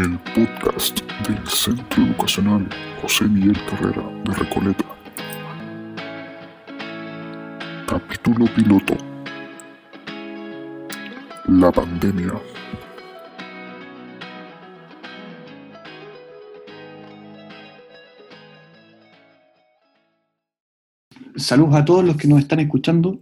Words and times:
el 0.00 0.18
podcast 0.34 1.00
del 1.28 1.46
Centro 1.46 2.02
Educacional 2.02 2.66
José 3.02 3.24
Miguel 3.24 3.56
Carrera 3.68 4.02
de 4.24 4.32
Recoleta. 4.32 4.84
Capítulo 7.86 8.46
piloto. 8.54 8.96
La 11.48 11.70
pandemia. 11.70 12.32
Saludos 21.36 21.74
a 21.74 21.84
todos 21.84 22.04
los 22.06 22.16
que 22.16 22.26
nos 22.26 22.38
están 22.38 22.60
escuchando. 22.60 23.20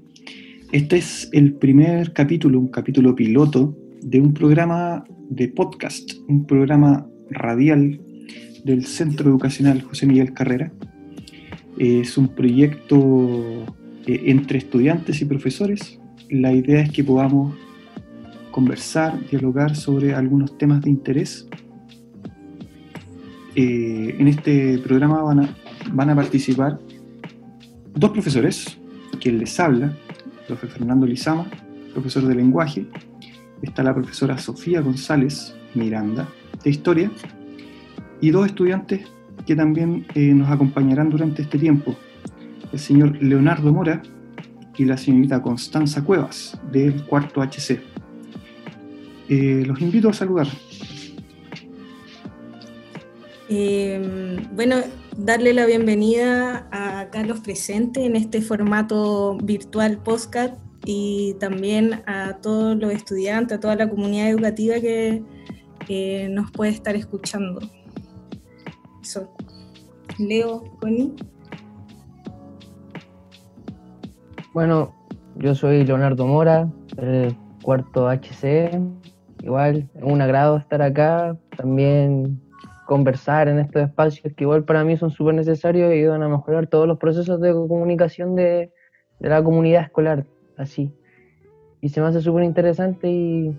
Este 0.71 0.99
es 0.99 1.29
el 1.33 1.55
primer 1.55 2.13
capítulo, 2.13 2.61
un 2.61 2.69
capítulo 2.69 3.17
piloto 3.17 3.77
de 4.03 4.21
un 4.21 4.33
programa 4.33 5.05
de 5.31 5.49
podcast, 5.49 6.13
un 6.29 6.47
programa 6.47 7.07
radial 7.31 8.01
del 8.65 8.87
Centro 8.87 9.31
Educacional 9.31 9.83
José 9.83 10.07
Miguel 10.07 10.33
Carrera. 10.33 10.73
Es 11.79 12.19
un 12.19 12.29
proyecto 12.29 13.67
eh, 14.07 14.23
entre 14.27 14.59
estudiantes 14.59 15.21
y 15.21 15.25
profesores. 15.25 15.99
La 16.31 16.53
idea 16.53 16.81
es 16.81 16.91
que 16.91 17.05
podamos 17.05 17.55
conversar, 18.51 19.19
dialogar 19.31 19.77
sobre 19.77 20.15
algunos 20.15 20.57
temas 20.59 20.83
de 20.83 20.91
interés. 20.91 21.49
Eh, 23.55 24.17
en 24.19 24.29
este 24.29 24.79
programa 24.79 25.23
van 25.23 26.11
a, 26.11 26.15
participar 26.15 26.79
dos 27.95 28.11
profesores, 28.11 28.79
quien 29.21 29.39
les 29.39 29.59
habla, 29.59 29.87
el 29.87 30.47
profe 30.47 30.67
Fernando 30.69 31.07
Lizama, 31.07 31.51
profesor 31.93 32.27
de 32.27 32.35
lenguaje, 32.35 32.87
está 33.63 33.83
la 33.83 33.95
profesora 33.95 34.39
Sofía 34.39 34.81
González 34.81 35.55
Miranda, 35.75 36.29
de 36.63 36.71
historia, 36.71 37.11
y 38.21 38.31
dos 38.31 38.47
estudiantes 38.47 39.07
que 39.47 39.57
también 39.57 40.07
eh, 40.15 40.33
nos 40.35 40.51
acompañarán 40.51 41.11
durante 41.11 41.43
este 41.43 41.59
tiempo, 41.59 41.97
el 42.73 42.79
señor 42.79 43.17
Leonardo 43.23 43.73
Mora 43.73 44.03
y 44.77 44.85
la 44.85 44.97
señorita 44.97 45.43
Constanza 45.43 46.05
Cuevas, 46.05 46.59
del 46.71 47.05
cuarto 47.05 47.41
HC. 47.41 47.81
Eh, 49.29 49.63
los 49.67 49.81
invito 49.81 50.09
a 50.09 50.13
saludar. 50.13 50.47
Eh, 53.49 54.47
bueno, 54.53 54.77
darle 55.17 55.55
la 55.55 55.65
bienvenida 55.65 56.69
a 56.71 57.09
Carlos 57.11 57.41
presente 57.41 58.05
en 58.05 58.15
este 58.15 58.43
formato 58.43 59.39
virtual 59.43 59.99
podcast 60.03 60.55
y 60.91 61.35
también 61.35 62.03
a 62.07 62.39
todos 62.41 62.75
los 62.75 62.91
estudiantes, 62.91 63.59
a 63.59 63.61
toda 63.61 63.77
la 63.77 63.91
comunidad 63.91 64.31
educativa 64.31 64.77
que 64.81 66.29
nos 66.31 66.51
puede 66.51 66.71
estar 66.71 66.97
escuchando. 66.97 67.61
Leo, 70.19 70.65
Connie. 70.81 71.15
Bueno, 74.55 74.95
yo 75.37 75.55
soy 75.55 75.85
Leonardo 75.85 76.27
Mora, 76.27 76.73
el 76.97 77.37
cuarto 77.63 78.09
HC. 78.09 78.81
Igual, 79.43 79.91
es 79.95 80.03
un 80.03 80.23
agrado 80.23 80.57
estar 80.57 80.81
acá. 80.81 81.37
También 81.55 82.41
conversar 82.87 83.49
en 83.49 83.59
estos 83.59 83.83
espacios 83.83 84.33
que 84.35 84.45
igual 84.45 84.65
para 84.65 84.85
mí 84.85 84.97
son 84.97 85.11
súper 85.11 85.35
necesarios 85.35 85.93
y 85.93 85.99
ayudan 85.99 86.23
a 86.23 86.29
mejorar 86.29 86.67
todos 86.67 86.89
los 86.89 86.97
procesos 86.97 87.43
de 87.43 87.53
comunicación 87.53 88.35
de 88.35 88.73
la 89.21 89.45
comunidad 89.45 89.83
escolar, 89.83 90.25
así. 90.59 90.93
Y 91.81 91.89
se 91.89 92.01
me 92.01 92.09
hace 92.09 92.21
súper 92.21 92.45
interesante 92.45 93.09
y 93.09 93.57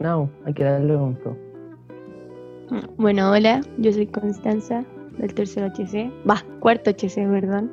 no, 0.00 0.30
hay 0.44 0.54
que 0.54 0.64
darle 0.64 0.94
con 0.94 1.14
todo. 1.16 1.36
Bueno, 2.96 3.30
hola, 3.30 3.60
yo 3.78 3.92
soy 3.92 4.06
Constanza 4.06 4.84
del 5.18 5.32
tercer 5.34 5.64
HC, 5.64 6.10
va, 6.28 6.42
cuarto 6.60 6.90
HC, 6.90 7.28
perdón. 7.28 7.70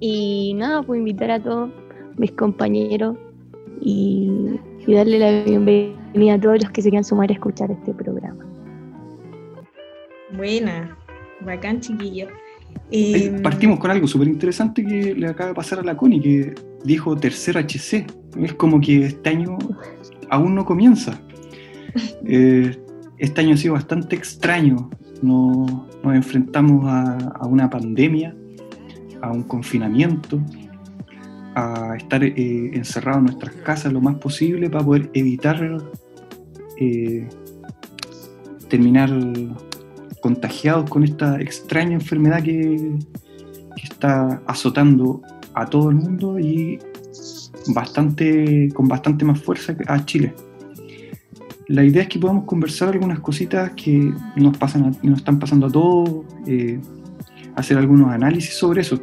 Y 0.00 0.54
nada, 0.54 0.82
puedo 0.82 0.98
invitar 0.98 1.30
a 1.30 1.40
todos 1.40 1.70
mis 2.16 2.32
compañeros 2.32 3.16
y, 3.80 4.58
y 4.86 4.94
darle 4.94 5.18
la 5.18 5.44
bienvenida 5.44 6.34
a 6.34 6.40
todos 6.40 6.62
los 6.62 6.70
que 6.70 6.82
se 6.82 6.90
quieran 6.90 7.04
sumar 7.04 7.30
a 7.30 7.34
escuchar 7.34 7.70
este 7.70 7.94
programa. 7.94 8.44
Buena, 10.36 10.96
bacán 11.44 11.80
chiquillo. 11.80 12.26
Eh, 12.90 13.38
partimos 13.42 13.78
con 13.78 13.90
algo 13.90 14.06
súper 14.06 14.28
interesante 14.28 14.84
que 14.84 15.14
le 15.14 15.26
acaba 15.26 15.50
de 15.50 15.54
pasar 15.54 15.78
a 15.78 15.82
la 15.82 15.96
Connie, 15.96 16.20
que 16.20 16.54
dijo 16.84 17.16
tercer 17.16 17.56
HC. 17.56 18.06
Es 18.38 18.54
como 18.54 18.80
que 18.80 19.06
este 19.06 19.30
año 19.30 19.58
aún 20.30 20.54
no 20.54 20.64
comienza. 20.64 21.20
Eh, 22.24 22.78
este 23.18 23.42
año 23.42 23.52
ha 23.52 23.56
sido 23.58 23.74
bastante 23.74 24.16
extraño. 24.16 24.88
No, 25.20 25.86
nos 26.02 26.14
enfrentamos 26.14 26.86
a, 26.86 27.18
a, 27.18 27.46
una 27.46 27.68
pandemia, 27.68 28.34
a 29.20 29.30
un 29.30 29.42
confinamiento, 29.42 30.40
a 31.54 31.96
estar 31.96 32.24
eh, 32.24 32.70
encerrados 32.72 33.18
en 33.18 33.24
nuestras 33.26 33.54
casas 33.56 33.92
lo 33.92 34.00
más 34.00 34.16
posible 34.16 34.70
para 34.70 34.84
poder 34.84 35.10
evitar 35.12 35.78
eh, 36.78 37.28
terminar 38.68 39.10
contagiados 40.20 40.88
con 40.88 41.04
esta 41.04 41.40
extraña 41.40 41.94
enfermedad 41.94 42.42
que, 42.42 42.96
que, 43.76 43.82
está 43.82 44.42
azotando 44.46 45.20
a 45.54 45.66
todo 45.66 45.90
el 45.90 45.96
mundo 45.96 46.38
y 46.38 46.78
bastante, 47.68 48.68
con 48.74 48.88
bastante 48.88 49.24
más 49.24 49.40
fuerza 49.40 49.76
a 49.86 50.04
Chile. 50.04 50.34
La 51.68 51.84
idea 51.84 52.02
es 52.02 52.08
que 52.08 52.18
podamos 52.18 52.44
conversar 52.44 52.90
algunas 52.90 53.20
cositas 53.20 53.72
que 53.72 54.12
nos, 54.36 54.56
pasan 54.58 54.84
a, 54.84 54.92
nos 55.02 55.18
están 55.18 55.38
pasando 55.38 55.66
a 55.66 55.70
todos, 55.70 56.24
eh, 56.46 56.80
hacer 57.54 57.78
algunos 57.78 58.10
análisis 58.10 58.54
sobre 58.54 58.82
eso. 58.82 59.00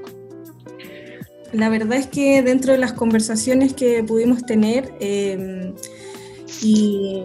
La 1.52 1.70
verdad 1.70 1.98
es 1.98 2.08
que 2.08 2.44
dentro 2.44 2.74
de 2.74 2.78
las 2.78 2.94
conversaciones 2.94 3.74
que 3.74 4.04
pudimos 4.04 4.46
tener 4.46 4.94
eh, 5.00 5.74
y 6.62 7.24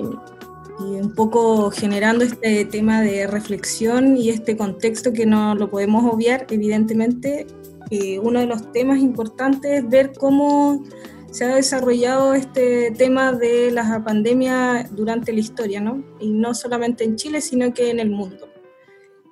y 0.81 0.83
un 0.83 1.15
poco 1.15 1.71
generando 1.71 2.25
este 2.25 2.65
tema 2.65 3.01
de 3.01 3.27
reflexión 3.27 4.17
y 4.17 4.31
este 4.31 4.57
contexto 4.57 5.13
que 5.13 5.27
no 5.27 5.55
lo 5.55 5.71
podemos 5.71 6.13
obviar, 6.13 6.47
evidentemente, 6.51 7.47
uno 8.23 8.41
de 8.41 8.47
los 8.47 8.73
temas 8.73 8.99
importantes 8.99 9.85
es 9.85 9.89
ver 9.89 10.13
cómo 10.19 10.83
se 11.31 11.45
ha 11.45 11.57
desarrollado 11.57 12.35
este 12.35 12.93
tema 12.93 13.33
de 13.33 13.71
la 13.73 14.03
pandemia 14.05 14.89
durante 14.93 15.33
la 15.33 15.41
historia, 15.41 15.81
¿no? 15.81 16.05
Y 16.21 16.31
no 16.31 16.55
solamente 16.55 17.03
en 17.03 17.17
Chile, 17.17 17.41
sino 17.41 17.75
que 17.75 17.91
en 17.91 17.99
el 17.99 18.11
mundo. 18.11 18.49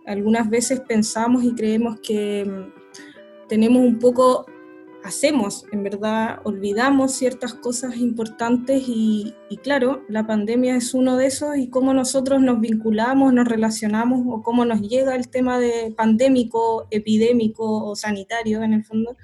Algunas 0.07 0.51
veces 0.51 0.81
pensamos 0.81 1.45
y 1.45 1.55
creemos 1.55 2.01
que 2.01 2.45
mm, 2.45 3.49
tenemos 3.49 3.83
un 3.83 3.99
poco 3.99 4.47
hacemos, 5.05 5.65
en 5.73 5.83
verdad 5.83 6.41
olvidamos 6.45 7.13
ciertas 7.13 7.55
cosas 7.55 7.97
importantes 7.97 8.85
y, 8.87 9.35
y, 9.49 9.57
claro, 9.59 10.05
la 10.09 10.27
pandemia 10.27 10.77
es 10.77 10.95
uno 10.95 11.17
de 11.17 11.27
esos 11.27 11.57
y 11.57 11.69
cómo 11.69 11.93
nosotros 11.93 12.41
nos 12.41 12.61
vinculamos, 12.61 13.33
nos 13.33 13.49
relacionamos 13.49 14.23
o 14.29 14.43
cómo 14.43 14.65
nos 14.65 14.81
llega 14.81 15.15
el 15.17 15.29
tema 15.29 15.59
de 15.59 15.93
pandémico, 15.97 16.87
epidémico 16.91 17.91
o 17.91 17.97
sanitario 17.97 18.63
en 18.63 18.75
el 18.75 18.85
fondo 18.85 19.17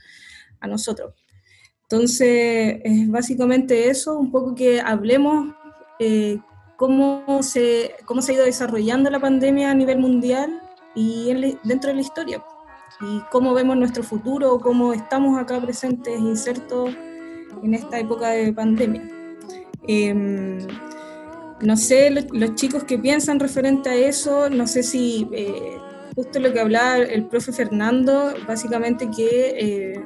a 0.60 0.66
nosotros. 0.66 1.14
Entonces, 1.82 2.80
es 2.84 3.08
básicamente 3.08 3.88
eso, 3.88 4.18
un 4.18 4.30
poco 4.30 4.54
que 4.54 4.80
hablemos 4.80 5.54
eh, 5.98 6.38
cómo, 6.76 7.42
se, 7.42 7.94
cómo 8.04 8.20
se 8.20 8.32
ha 8.32 8.34
ido 8.34 8.44
desarrollando 8.44 9.10
la 9.10 9.20
pandemia 9.20 9.70
a 9.70 9.74
nivel 9.74 9.98
mundial 9.98 10.60
y 10.94 11.30
en, 11.30 11.58
dentro 11.64 11.88
de 11.88 11.94
la 11.94 12.02
historia 12.02 12.44
y 13.00 13.20
cómo 13.30 13.54
vemos 13.54 13.76
nuestro 13.76 14.02
futuro, 14.02 14.58
cómo 14.60 14.92
estamos 14.92 15.38
acá 15.38 15.60
presentes, 15.60 16.18
insertos 16.18 16.90
en 17.62 17.74
esta 17.74 17.98
época 17.98 18.30
de 18.30 18.52
pandemia. 18.52 19.02
Eh, 19.86 20.66
no 21.60 21.76
sé, 21.76 22.10
los, 22.10 22.54
chicos 22.54 22.84
que 22.84 22.98
piensan 22.98 23.40
referente 23.40 23.88
a 23.88 23.94
eso, 23.94 24.48
no 24.48 24.66
sé 24.66 24.82
si 24.82 25.28
eh, 25.32 25.78
justo 26.14 26.38
lo 26.38 26.52
que 26.52 26.60
hablaba 26.60 26.98
el 26.98 27.26
profe 27.26 27.52
Fernando, 27.52 28.34
básicamente 28.46 29.10
que 29.10 29.54
eh, 29.58 30.04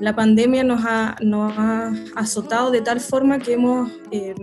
la 0.00 0.14
pandemia 0.14 0.64
nos 0.64 0.84
ha, 0.84 1.16
nos 1.20 1.52
ha, 1.56 1.92
azotado 2.16 2.70
de 2.70 2.80
tal 2.80 3.00
forma 3.00 3.38
que 3.38 3.54
hemos, 3.54 3.90
eh, 4.10 4.34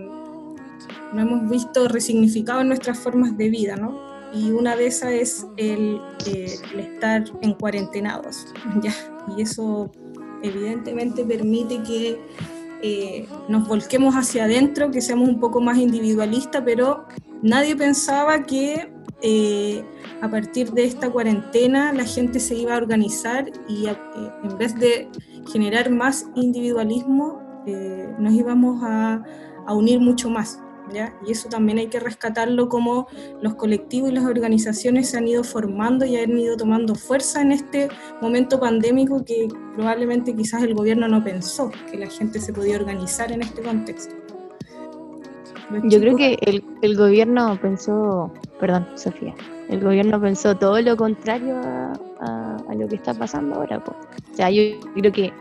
no 1.13 1.21
hemos 1.21 1.49
visto 1.49 1.87
resignificado 1.87 2.61
en 2.61 2.67
nuestras 2.67 2.99
formas 2.99 3.35
de 3.37 3.49
vida, 3.49 3.75
¿no? 3.75 4.14
Y 4.35 4.51
una 4.51 4.75
de 4.75 4.87
esas 4.87 5.11
es 5.13 5.47
el, 5.55 6.01
eh, 6.27 6.55
estar 6.77 7.23
en 7.41 7.53
cuarentenados, 7.53 8.47
¿ya? 8.83 8.93
Y 9.35 9.41
eso 9.41 9.91
evidentemente 10.43 11.23
permite 11.23 11.81
que 11.83 12.19
eh, 12.81 13.27
nos 13.47 13.67
volquemos 13.67 14.13
hacia 14.15 14.43
adentro, 14.43 14.91
que 14.91 15.01
seamos 15.01 15.29
un 15.29 15.39
poco 15.39 15.61
más 15.61 15.77
individualistas, 15.77 16.61
pero 16.65 17.05
nadie 17.41 17.75
pensaba 17.75 18.43
que 18.43 18.91
eh, 19.21 19.83
a 20.21 20.29
partir 20.29 20.71
de 20.71 20.83
esta 20.83 21.09
cuarentena 21.09 21.93
la 21.93 22.03
gente 22.03 22.39
se 22.39 22.55
iba 22.55 22.73
a 22.73 22.77
organizar 22.77 23.49
y 23.67 23.87
en 23.87 24.57
vez 24.57 24.75
de 24.75 25.09
generar 25.51 25.89
más 25.89 26.27
individualismo, 26.35 27.41
nos 28.19 28.33
íbamos 28.33 28.83
a 28.83 29.23
unir 29.73 29.99
mucho 29.99 30.29
más. 30.29 30.59
¿Ya? 30.93 31.13
Y 31.25 31.31
eso 31.31 31.49
también 31.49 31.77
hay 31.77 31.87
que 31.87 31.99
rescatarlo 31.99 32.69
como 32.69 33.07
los 33.41 33.55
colectivos 33.55 34.11
y 34.11 34.13
las 34.13 34.25
organizaciones 34.25 35.09
se 35.09 35.17
han 35.17 35.27
ido 35.27 35.43
formando 35.43 36.05
y 36.05 36.15
han 36.17 36.37
ido 36.37 36.55
tomando 36.57 36.95
fuerza 36.95 37.41
en 37.41 37.51
este 37.51 37.89
momento 38.21 38.59
pandémico 38.59 39.23
que 39.25 39.47
probablemente 39.75 40.35
quizás 40.35 40.63
el 40.63 40.73
gobierno 40.73 41.07
no 41.07 41.23
pensó 41.23 41.71
que 41.91 41.97
la 41.97 42.07
gente 42.09 42.39
se 42.39 42.53
podía 42.53 42.77
organizar 42.77 43.31
en 43.31 43.41
este 43.41 43.61
contexto. 43.61 44.15
Yo 45.85 45.99
creo 45.99 46.15
que 46.15 46.37
el, 46.41 46.63
el 46.83 46.95
gobierno 46.95 47.57
pensó, 47.59 48.31
perdón, 48.59 48.87
Sofía, 48.95 49.33
el 49.67 49.81
gobierno 49.81 50.21
pensó 50.21 50.55
todo 50.55 50.79
lo 50.79 50.95
contrario 50.95 51.57
a, 51.57 51.93
a- 52.21 52.57
a 52.69 52.75
lo 52.75 52.87
que 52.87 52.95
está 52.95 53.13
pasando 53.13 53.55
ahora. 53.55 53.83
po. 53.83 53.91
O 54.31 54.35
sea, 54.35 54.49
yo 54.51 54.61
creo 54.93 55.11
que 55.11 55.33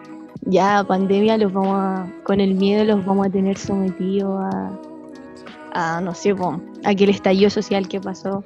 ya 0.46 0.82
pandemia 0.86 1.36
los 1.38 1.52
vamos 1.52 1.76
a, 1.78 2.06
con 2.24 2.40
el 2.40 2.54
miedo 2.54 2.84
los 2.84 3.04
vamos 3.04 3.26
a 3.26 3.30
tener 3.30 3.56
sometidos 3.58 4.40
a, 4.42 4.72
a 5.74 6.00
no 6.00 6.14
sé, 6.14 6.34
po, 6.34 6.60
a 6.84 6.94
que 6.94 7.04
el 7.04 7.10
estallido 7.10 7.50
social 7.50 7.88
que 7.88 8.00
pasó 8.00 8.42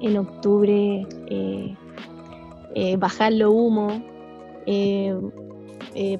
en 0.00 0.16
octubre, 0.16 1.06
eh, 1.28 1.76
eh, 2.74 2.96
bajar 2.96 3.32
los 3.32 3.52
humos, 3.52 3.94
eh, 4.66 5.14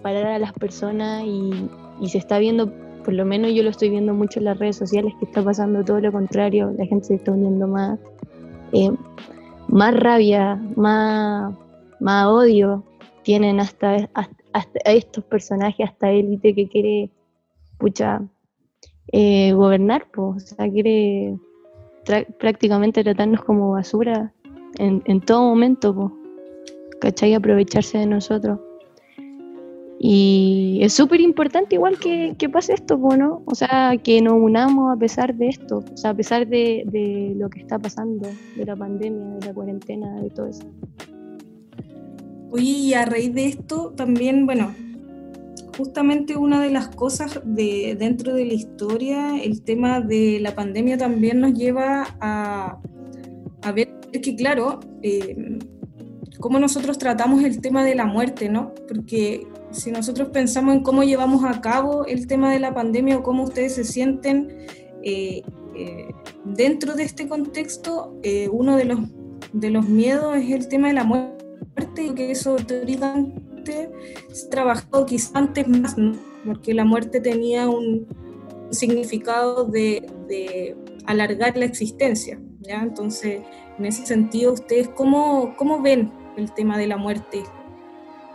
parar 0.03 0.27
a 0.27 0.39
las 0.39 0.53
personas 0.53 1.25
y, 1.25 1.69
se 2.09 2.19
está 2.19 2.39
viendo, 2.39 2.73
por 3.05 3.13
lo 3.13 3.25
menos 3.27 3.53
yo 3.53 3.63
lo 3.63 3.71
estoy 3.71 3.91
viendo 3.91 4.15
mucho 4.15 4.39
en 4.39 4.47
las 4.47 4.59
redes 4.59 4.77
sociales, 4.77 5.13
que 5.19 5.27
está 5.27 5.43
pasando 5.43 5.85
todo 5.85 6.01
lo 6.01 6.13
contrario, 6.13 6.73
la 6.79 6.87
gente 6.87 7.09
se 7.09 7.15
está 7.17 7.33
uniendo 7.33 7.67
más, 7.67 7.99
más 9.69 9.95
rabia, 9.95 10.57
más, 10.77 11.55
más 12.01 12.27
odio 12.27 12.85
tienen 13.23 13.61
hasta, 13.61 14.09
hasta, 14.15 14.37
hasta 14.53 14.79
estos 14.87 15.25
personajes, 15.25 15.89
hasta 15.89 16.11
élite 16.11 16.55
que 16.55 16.69
quiere, 16.69 17.11
pucha, 17.79 18.23
eh, 19.13 19.53
gobernar, 19.53 20.07
pues, 20.13 20.53
o 20.53 20.57
sea, 20.57 20.71
quiere 20.71 21.37
prácticamente 22.39 23.05
tratarnos 23.05 23.45
como 23.45 23.73
basura 23.73 24.33
en, 24.79 25.03
en 25.05 25.21
todo 25.21 25.43
momento, 25.43 25.95
pues, 25.95 26.13
¿cachai? 27.01 27.35
Aprovecharse 27.35 27.99
de 27.99 28.07
nosotros. 28.07 28.59
Y 30.03 30.79
es 30.81 30.95
súper 30.95 31.21
importante 31.21 31.75
igual 31.75 31.99
que, 31.99 32.35
que 32.39 32.49
pase 32.49 32.73
esto, 32.73 32.97
¿no? 32.97 33.43
O 33.45 33.55
sea, 33.55 33.99
que 34.03 34.23
nos 34.23 34.33
unamos 34.33 34.97
a 34.97 34.99
pesar 34.99 35.35
de 35.35 35.49
esto, 35.49 35.85
o 35.93 35.97
sea, 35.97 36.13
a 36.13 36.15
pesar 36.15 36.47
de, 36.47 36.85
de 36.87 37.35
lo 37.37 37.51
que 37.51 37.61
está 37.61 37.79
pasando, 37.79 38.27
de 38.57 38.65
la 38.65 38.77
pandemia, 38.77 39.37
de 39.41 39.47
la 39.47 39.53
cuarentena, 39.53 40.23
de 40.23 40.31
todo 40.31 40.47
eso. 40.47 40.65
Oye, 42.51 42.65
y 42.65 42.95
a 42.95 43.05
raíz 43.05 43.35
de 43.35 43.45
esto 43.45 43.93
también, 43.95 44.47
bueno, 44.47 44.75
justamente 45.77 46.37
una 46.37 46.63
de 46.63 46.71
las 46.71 46.89
cosas 46.89 47.41
de, 47.45 47.97
dentro 47.99 48.35
de 48.35 48.45
la 48.45 48.55
historia, 48.55 49.43
el 49.43 49.63
tema 49.63 50.01
de 50.01 50.39
la 50.41 50.55
pandemia 50.55 50.99
también 50.99 51.41
nos 51.41 51.55
lleva 51.55 52.17
a, 52.21 52.81
ver 53.75 54.01
que, 54.11 54.37
claro, 54.37 54.81
eh, 55.03 55.59
cómo 56.39 56.59
nosotros 56.59 56.99
tratamos 56.99 57.43
el 57.45 57.61
tema 57.61 57.85
de 57.85 57.95
la 57.95 58.07
muerte, 58.07 58.49
¿no? 58.49 58.73
Porque 58.89 59.47
si 59.71 59.91
nosotros 59.91 60.29
pensamos 60.29 60.75
en 60.75 60.83
cómo 60.83 61.05
llevamos 61.05 61.45
a 61.45 61.61
cabo 61.61 62.07
el 62.07 62.27
tema 62.27 62.53
de 62.53 62.61
la 62.61 62.75
pandemia 62.75 63.19
o 63.19 63.23
cómo 63.23 63.45
ustedes 63.45 63.75
se 63.75 63.85
sienten 63.85 64.67
eh, 65.03 65.43
eh, 65.77 66.09
dentro 66.45 66.95
de 66.95 67.05
este 67.05 67.29
contexto, 67.29 68.19
uno 68.51 68.77
de 68.77 68.85
los, 68.85 69.01
de 69.53 69.71
los 69.71 69.89
miedos 69.89 70.37
es 70.37 70.51
el 70.51 70.69
tema 70.69 70.89
de 70.89 70.95
la 70.95 71.05
muerte 71.05 71.41
que 72.15 72.31
eso 72.31 72.57
ha 73.71 74.51
trabajado 74.51 75.07
quizás 75.07 75.35
antes 75.35 75.67
más, 75.69 75.97
¿no? 75.97 76.13
porque 76.45 76.75
la 76.75 76.85
muerte 76.85 77.21
tenía 77.21 77.69
un 77.69 78.07
significado 78.71 79.65
de, 79.65 80.07
de 80.29 80.77
alargar 81.07 81.57
la 81.57 81.65
existencia. 81.65 82.41
¿ya? 82.61 82.83
Entonces, 82.83 83.43
en 83.79 83.87
ese 83.87 84.07
sentido, 84.07 84.53
¿ustedes 84.53 84.89
cómo, 84.89 85.55
cómo 85.57 85.81
ven 85.81 86.13
el 86.37 86.53
tema 86.53 86.79
de 86.79 86.87
la 86.87 86.97
muerte? 86.97 87.43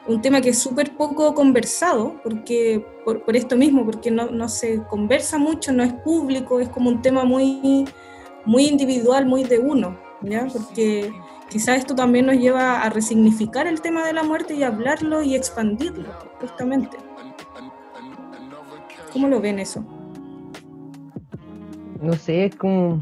Un 0.08 0.22
tema 0.22 0.42
que 0.42 0.50
es 0.50 0.60
súper 0.60 0.96
poco 0.96 1.34
conversado, 1.34 2.20
porque 2.24 2.86
por, 3.04 3.24
por 3.24 3.36
esto 3.36 3.56
mismo, 3.56 3.86
porque 3.86 4.12
no, 4.12 4.30
no, 4.30 4.50
se 4.50 4.84
conversa 4.84 5.38
mucho, 5.38 5.72
no 5.72 5.84
es 5.84 5.94
público, 5.94 6.60
es 6.60 6.70
como 6.70 6.90
un 6.90 7.02
tema 7.02 7.24
muy, 7.24 7.86
muy 8.46 8.66
individual, 8.66 9.26
muy 9.26 9.44
de 9.44 9.60
uno, 9.60 9.98
¿ya? 10.22 10.48
porque 10.52 11.12
quizás 11.50 11.78
esto 11.80 11.96
también 11.96 12.26
nos 12.26 12.36
lleva 12.36 12.82
a 12.82 12.90
resignificar 12.90 13.68
el 13.68 13.82
tema 13.82 14.06
de 14.06 14.14
la 14.14 14.24
muerte 14.24 14.56
y 14.56 14.64
hablarlo 14.64 15.22
y 15.22 15.36
expandirlo, 15.36 16.10
justamente. 16.40 16.98
¿Cómo 19.12 19.28
lo 19.28 19.40
ven 19.40 19.60
eso? 19.60 19.86
No 22.02 22.14
sé, 22.14 22.46
es 22.46 22.56
como. 22.56 23.02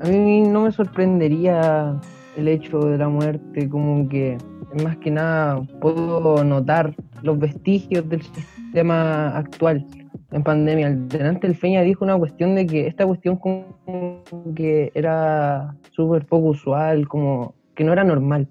A 0.00 0.06
mí 0.08 0.42
no 0.42 0.62
me 0.62 0.72
sorprendería 0.72 2.00
el 2.36 2.48
hecho 2.48 2.78
de 2.78 2.96
la 2.96 3.08
muerte, 3.08 3.68
como 3.68 4.08
que 4.08 4.38
más 4.82 4.96
que 4.98 5.10
nada 5.10 5.60
puedo 5.80 6.42
notar 6.44 6.94
los 7.22 7.38
vestigios 7.38 8.08
del 8.08 8.22
sistema 8.22 9.36
actual 9.36 9.84
en 10.30 10.42
pandemia. 10.42 10.90
Delante 10.90 11.46
el 11.46 11.56
Feña 11.56 11.82
dijo 11.82 12.04
una 12.04 12.16
cuestión 12.16 12.54
de 12.54 12.66
que 12.66 12.86
esta 12.86 13.06
cuestión 13.06 13.36
como 13.36 14.22
que 14.54 14.92
era 14.94 15.74
súper 15.90 16.24
poco 16.26 16.50
usual, 16.50 17.08
como 17.08 17.54
que 17.74 17.84
no 17.84 17.92
era 17.92 18.04
normal, 18.04 18.48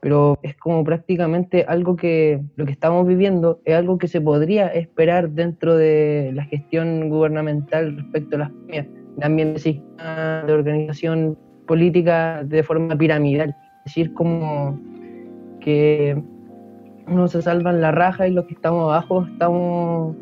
pero 0.00 0.38
es 0.42 0.56
como 0.56 0.82
prácticamente 0.82 1.64
algo 1.68 1.96
que 1.96 2.40
lo 2.56 2.64
que 2.64 2.72
estamos 2.72 3.06
viviendo 3.06 3.60
es 3.64 3.74
algo 3.74 3.98
que 3.98 4.08
se 4.08 4.20
podría 4.20 4.68
esperar 4.68 5.30
dentro 5.30 5.76
de 5.76 6.32
la 6.34 6.44
gestión 6.44 7.08
gubernamental 7.10 7.96
respecto 7.96 8.36
a 8.36 8.40
las 8.40 8.50
pandemias, 8.50 8.86
también 9.18 9.54
de, 9.54 9.82
de 10.46 10.52
organización 10.52 11.38
política 11.66 12.42
de 12.44 12.62
forma 12.62 12.96
piramidal, 12.96 13.50
es 13.50 13.84
decir, 13.84 14.14
como 14.14 14.80
que 15.60 16.20
uno 17.06 17.28
se 17.28 17.42
salva 17.42 17.70
en 17.70 17.80
la 17.80 17.92
raja 17.92 18.26
y 18.26 18.32
los 18.32 18.46
que 18.46 18.54
estamos 18.54 18.84
abajo 18.84 19.26
estamos 19.30 20.16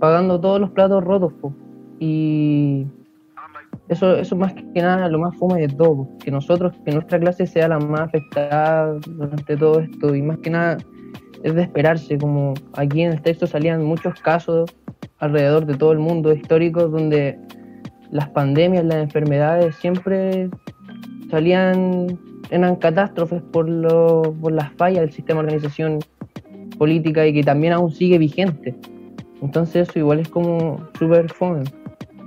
pagando 0.00 0.40
todos 0.40 0.60
los 0.60 0.70
platos 0.70 1.04
rotos, 1.04 1.32
y 2.00 2.86
eso, 3.92 4.16
eso 4.16 4.36
más 4.36 4.52
que 4.54 4.80
nada 4.80 5.08
lo 5.08 5.18
más 5.18 5.36
fome 5.36 5.60
de 5.60 5.68
todo, 5.68 6.08
que 6.22 6.30
nosotros, 6.30 6.72
que 6.84 6.92
nuestra 6.92 7.18
clase 7.18 7.46
sea 7.46 7.68
la 7.68 7.78
más 7.78 8.02
afectada 8.02 8.98
durante 9.06 9.56
todo 9.56 9.80
esto, 9.80 10.14
y 10.14 10.22
más 10.22 10.38
que 10.38 10.50
nada 10.50 10.78
es 11.42 11.54
de 11.54 11.62
esperarse, 11.62 12.18
como 12.18 12.54
aquí 12.74 13.02
en 13.02 13.12
el 13.12 13.22
texto 13.22 13.46
salían 13.46 13.84
muchos 13.84 14.20
casos 14.20 14.74
alrededor 15.18 15.66
de 15.66 15.74
todo 15.74 15.92
el 15.92 15.98
mundo 15.98 16.32
históricos 16.32 16.90
donde 16.90 17.38
las 18.10 18.28
pandemias, 18.30 18.84
las 18.84 18.98
enfermedades 18.98 19.74
siempre 19.76 20.50
salían, 21.30 22.18
eran 22.50 22.76
catástrofes 22.76 23.42
por, 23.52 23.68
lo, 23.68 24.34
por 24.40 24.52
las 24.52 24.72
fallas 24.74 25.00
del 25.00 25.12
sistema 25.12 25.40
de 25.40 25.46
organización 25.46 25.98
política 26.78 27.26
y 27.26 27.32
que 27.32 27.42
también 27.42 27.72
aún 27.72 27.90
sigue 27.90 28.18
vigente. 28.18 28.74
Entonces 29.40 29.88
eso 29.88 29.98
igual 29.98 30.20
es 30.20 30.28
como 30.28 30.78
súper 30.98 31.32
fome. 31.32 31.64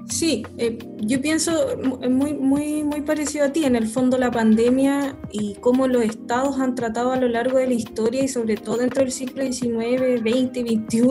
Sí, 0.09 0.45
eh, 0.57 0.77
yo 1.00 1.19
pienso 1.19 1.77
muy, 2.09 2.33
muy, 2.35 2.83
muy 2.83 3.01
parecido 3.01 3.45
a 3.45 3.50
ti, 3.51 3.65
en 3.65 3.75
el 3.75 3.88
fondo 3.88 4.17
la 4.17 4.29
pandemia 4.29 5.15
y 5.31 5.55
cómo 5.55 5.88
los 5.88 6.03
estados 6.03 6.59
han 6.59 6.75
tratado 6.75 7.12
a 7.12 7.17
lo 7.17 7.27
largo 7.27 7.57
de 7.57 7.67
la 7.67 7.74
historia 7.74 8.24
y 8.24 8.27
sobre 8.27 8.55
todo 8.55 8.77
dentro 8.77 9.01
del 9.01 9.12
siglo 9.12 9.43
XIX, 9.43 10.19
XX, 10.19 10.59
XXI, 10.59 11.09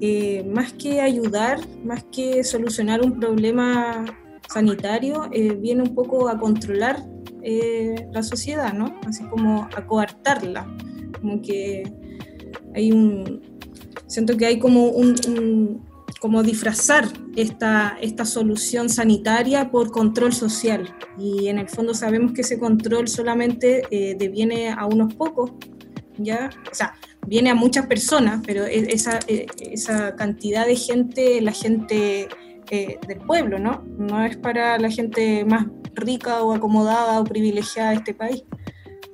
eh, 0.00 0.44
más 0.44 0.72
que 0.72 1.00
ayudar, 1.00 1.60
más 1.84 2.04
que 2.04 2.42
solucionar 2.42 3.02
un 3.02 3.18
problema 3.18 4.04
sanitario, 4.48 5.28
eh, 5.32 5.54
viene 5.54 5.82
un 5.82 5.94
poco 5.94 6.28
a 6.28 6.38
controlar 6.38 7.02
eh, 7.42 8.08
la 8.12 8.22
sociedad, 8.22 8.72
¿no? 8.72 8.98
Así 9.06 9.24
como 9.24 9.68
a 9.74 9.86
coartarla, 9.86 10.66
como 11.20 11.40
que 11.42 11.84
hay 12.74 12.92
un, 12.92 13.42
siento 14.06 14.36
que 14.36 14.46
hay 14.46 14.58
como 14.58 14.88
un 14.88 15.85
como 16.20 16.42
disfrazar 16.42 17.06
esta, 17.36 17.96
esta 18.00 18.24
solución 18.24 18.88
sanitaria 18.88 19.70
por 19.70 19.90
control 19.90 20.32
social. 20.32 20.94
Y 21.18 21.48
en 21.48 21.58
el 21.58 21.68
fondo 21.68 21.94
sabemos 21.94 22.32
que 22.32 22.40
ese 22.40 22.58
control 22.58 23.08
solamente 23.08 23.82
eh, 23.90 24.16
deviene 24.18 24.70
a 24.70 24.86
unos 24.86 25.14
pocos, 25.14 25.52
¿ya? 26.16 26.50
O 26.70 26.74
sea, 26.74 26.94
viene 27.26 27.50
a 27.50 27.54
muchas 27.54 27.86
personas, 27.86 28.42
pero 28.46 28.64
esa, 28.64 29.18
esa 29.28 30.16
cantidad 30.16 30.66
de 30.66 30.76
gente, 30.76 31.40
la 31.40 31.52
gente 31.52 32.28
eh, 32.70 32.98
del 33.06 33.18
pueblo, 33.18 33.58
¿no? 33.58 33.84
No 33.98 34.24
es 34.24 34.36
para 34.36 34.78
la 34.78 34.90
gente 34.90 35.44
más 35.44 35.66
rica 35.94 36.42
o 36.42 36.52
acomodada 36.52 37.20
o 37.20 37.24
privilegiada 37.24 37.90
de 37.90 37.96
este 37.96 38.14
país. 38.14 38.44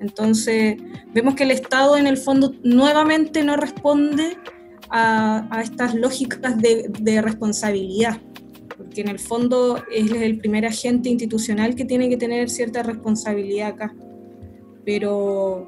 Entonces, 0.01 0.77
vemos 1.13 1.35
que 1.35 1.45
el 1.45 1.53
Estado 1.53 1.97
en 1.97 2.07
el 2.07 2.17
fondo 2.17 2.55
nuevamente 2.65 3.45
no 3.45 3.57
responde 3.57 4.37
a, 4.93 5.49
a 5.51 5.63
estas 5.63 5.95
lógicas 5.95 6.59
de, 6.59 6.91
de, 7.01 7.23
responsabilidad, 7.23 8.21
porque 8.77 9.01
en 9.01 9.09
el 9.09 9.19
fondo 9.19 9.83
es 9.91 10.13
el 10.13 10.39
primer 10.39 10.67
agente 10.67 11.09
institucional 11.09 11.75
que 11.75 11.87
tiene 11.87 12.11
que 12.11 12.19
tener 12.19 12.51
cierta 12.51 12.83
responsabilidad 12.83 13.69
acá. 13.69 13.95
Pero, 14.85 15.67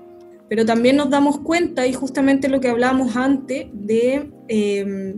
pero 0.48 0.66
también 0.66 0.96
nos 0.96 1.08
damos 1.08 1.38
cuenta, 1.38 1.86
y 1.86 1.94
justamente 1.94 2.48
lo 2.48 2.60
que 2.60 2.68
hablábamos 2.68 3.16
antes, 3.16 3.66
de, 3.72 4.30
eh, 4.48 5.14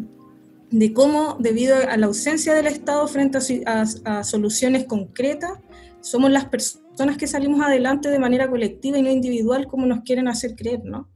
de 0.71 0.93
cómo, 0.93 1.37
debido 1.41 1.77
a 1.77 1.97
la 1.97 2.07
ausencia 2.07 2.55
del 2.55 2.69
Estado 2.69 3.09
frente 3.09 3.39
a, 3.67 4.23
soluciones 4.23 4.85
concretas, 4.85 5.59
somos 6.01 6.31
las 6.31 6.45
personas 6.45 7.17
que 7.17 7.27
salimos 7.27 7.61
adelante 7.61 8.09
de 8.09 8.21
manera 8.21 8.49
colectiva 8.49 8.99
y 8.99 9.03
no 9.03 9.11
individual 9.11 9.67
como 9.67 9.85
nos 9.85 10.03
quieren 10.03 10.29
hacer 10.29 10.55
creer, 10.55 10.85
¿no? 10.85 11.09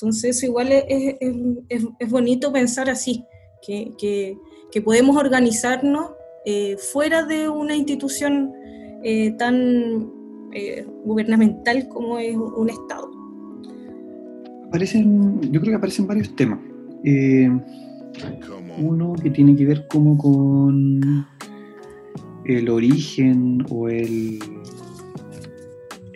Entonces, 0.00 0.40
igual 0.44 0.70
es, 0.70 1.16
es, 1.18 2.08
bonito 2.10 2.52
pensar 2.52 2.88
así, 2.88 3.24
que, 3.66 3.90
que, 3.98 4.80
podemos 4.82 5.16
organizarnos 5.16 6.12
eh, 6.46 6.76
fuera 6.76 7.24
de 7.24 7.48
una 7.48 7.74
institución 7.74 8.52
eh, 9.02 9.32
tan 9.32 10.08
eh, 10.52 10.86
gubernamental 11.04 11.88
como 11.88 12.16
es 12.16 12.36
un 12.36 12.70
Estado. 12.70 13.10
Aparecen, 14.68 15.40
yo 15.50 15.60
creo 15.60 15.72
que 15.72 15.78
aparecen 15.78 16.06
varios 16.06 16.36
temas. 16.36 16.60
Uno 18.78 19.14
que 19.20 19.30
tiene 19.30 19.56
que 19.56 19.66
ver 19.66 19.88
como 19.88 20.16
con 20.16 21.26
el 22.44 22.68
origen 22.68 23.66
o 23.68 23.88
el, 23.88 24.38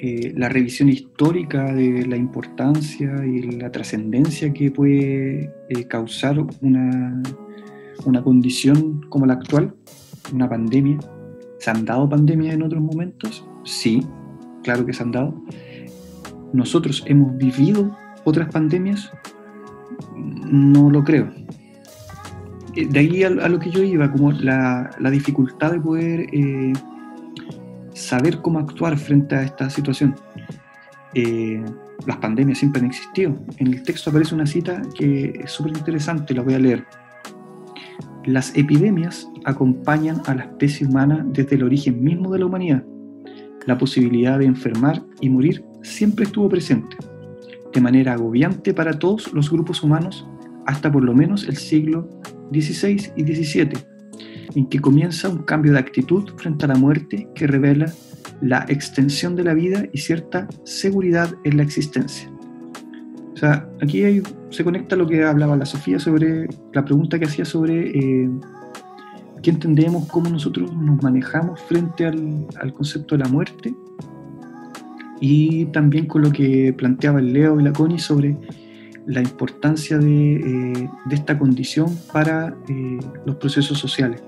eh, 0.04 0.32
la 0.37 0.49
revisión 0.49 0.88
histórica 0.88 1.73
de 1.73 2.04
la 2.09 2.16
importancia 2.16 3.25
y 3.25 3.40
la 3.52 3.71
trascendencia 3.71 4.52
que 4.52 4.73
puede 4.73 5.54
eh, 5.68 5.85
causar 5.87 6.44
una, 6.61 7.23
una 8.04 8.21
condición 8.21 9.02
como 9.09 9.26
la 9.26 9.35
actual, 9.35 9.73
una 10.32 10.49
pandemia. 10.49 10.99
¿Se 11.61 11.71
han 11.71 11.85
dado 11.85 12.09
pandemias 12.09 12.56
en 12.56 12.62
otros 12.62 12.82
momentos? 12.82 13.47
Sí, 13.62 14.04
claro 14.64 14.85
que 14.85 14.92
se 14.92 15.04
han 15.04 15.12
dado. 15.12 15.40
¿Nosotros 16.52 17.04
hemos 17.06 17.37
vivido 17.37 17.97
otras 18.25 18.49
pandemias? 18.52 19.09
No 20.16 20.90
lo 20.90 21.04
creo. 21.04 21.30
Eh, 22.75 22.88
de 22.88 22.99
ahí 22.99 23.23
a, 23.23 23.30
lo 23.30 23.61
que 23.61 23.71
yo 23.71 23.85
iba, 23.85 24.11
como 24.11 24.32
la, 24.32 24.90
dificultad 25.12 25.71
de 25.71 25.80
poder 25.80 26.26
eh, 26.32 26.73
saber 27.94 28.40
cómo 28.40 28.58
actuar 28.58 28.99
frente 28.99 29.34
a 29.34 29.42
esta 29.42 29.70
situación. 29.70 30.14
Eh, 31.14 31.62
las 32.06 32.16
pandemias 32.18 32.58
siempre 32.58 32.80
han 32.80 32.87
existido. 32.88 33.38
En 33.58 33.68
el 33.68 33.82
texto 33.82 34.11
aparece 34.11 34.34
una 34.34 34.46
cita 34.46 34.82
que 34.96 35.40
es 35.42 35.50
súper 35.50 35.76
interesante, 35.76 36.34
la 36.34 36.42
voy 36.42 36.54
a 36.54 36.58
leer. 36.58 36.84
Las 38.25 38.56
epidemias 38.56 39.28
acompañan 39.44 40.22
a 40.26 40.34
la 40.34 40.44
especie 40.44 40.87
humana 40.87 41.25
desde 41.28 41.56
el 41.56 41.64
origen 41.64 42.02
mismo 42.02 42.32
de 42.32 42.38
la 42.38 42.46
humanidad. 42.46 42.84
La 43.66 43.78
posibilidad 43.78 44.38
de 44.38 44.46
enfermar 44.46 45.02
y 45.20 45.28
morir 45.28 45.64
siempre 45.82 46.25
estuvo 46.25 46.49
presente, 46.49 46.96
de 47.72 47.80
manera 47.80 48.12
agobiante 48.12 48.75
para 48.75 48.99
todos 48.99 49.32
los 49.32 49.50
grupos 49.50 49.82
humanos 49.82 50.26
hasta 50.66 50.90
por 50.90 51.04
lo 51.04 51.14
menos 51.14 51.49
el 51.49 51.56
siglo 51.56 52.08
16 52.50 53.12
y 53.16 53.22
17, 53.25 53.91
en 54.54 54.66
que 54.66 54.80
comienza 54.80 55.28
un 55.28 55.42
cambio 55.42 55.73
de 55.73 55.78
actitud 55.78 56.30
frente 56.37 56.64
a 56.64 56.68
la 56.68 56.75
muerte 56.75 57.28
que 57.35 57.47
revela 57.47 57.92
la 58.40 58.64
extensión 58.68 59.37
de 59.37 59.44
la 59.44 59.54
vida 59.54 59.85
y 59.92 59.99
cierta 59.99 60.49
seguridad 60.64 61.35
en 61.44 61.56
la 61.56 61.62
existencia. 61.62 62.30
O 63.35 63.37
sea, 63.37 63.68
aquí 63.80 64.23
se 64.50 64.64
conecta 64.64 64.97
lo 64.97 65.06
que 65.06 65.25
hablaba 65.25 65.56
la 65.56 65.66
Sofía 65.66 65.99
sobre 65.99 66.49
la 66.73 66.85
pregunta 66.85 67.18
que 67.18 67.25
hacía 67.25 67.44
sobre 67.44 67.90
eh, 67.90 68.30
qué 69.42 69.50
entendemos, 69.50 70.06
cómo 70.09 70.30
nosotros 70.30 70.75
nos 70.76 71.02
manejamos 71.02 71.61
frente 71.62 72.06
al, 72.06 72.47
al, 72.61 72.73
concepto 72.73 73.16
de 73.16 73.25
la 73.25 73.30
muerte 73.30 73.75
y 75.21 75.66
también 75.66 76.06
con 76.06 76.23
lo 76.23 76.30
que 76.30 76.73
planteaba 76.76 77.21
el 77.21 77.32
Leo 77.32 77.59
y 77.59 77.64
la 77.64 77.73
Connie 77.73 77.99
sobre 77.99 78.37
la 79.06 79.21
importancia 79.21 79.99
eh, 80.00 80.88
de, 81.06 81.14
esta 81.14 81.38
condición 81.38 81.97
para 82.12 82.56
eh, 82.68 82.99
los 83.26 83.37
procesos 83.37 83.78
sociales. 83.78 84.23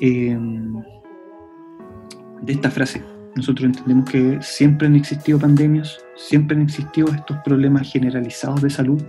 Em, 0.00 0.82
de 2.42 2.52
esta 2.52 2.70
frase, 2.70 3.02
nosotros 3.36 3.66
entendemos 3.66 4.10
que 4.10 4.38
siempre 4.42 4.86
han 4.86 4.96
existido 4.96 5.38
pandemias, 5.38 5.98
siempre 6.16 6.56
han 6.56 6.62
existido 6.62 7.08
estos 7.08 7.36
problemas 7.44 7.90
generalizados 7.90 8.62
de 8.62 8.70
salud 8.70 9.02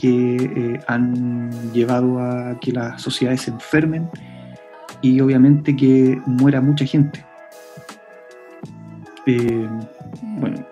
que 0.00 0.36
eh, 0.36 0.80
han 0.86 1.50
llevado 1.72 2.20
a 2.20 2.58
que 2.60 2.72
las 2.72 3.00
sociedades 3.00 3.42
se 3.42 3.50
enfermen 3.50 4.08
y 5.00 5.20
obviamente 5.20 5.74
que 5.74 6.20
muera 6.26 6.60
mucha 6.60 6.84
gente. 6.84 7.24
Em, 9.26 9.80
bueno, 10.38 10.64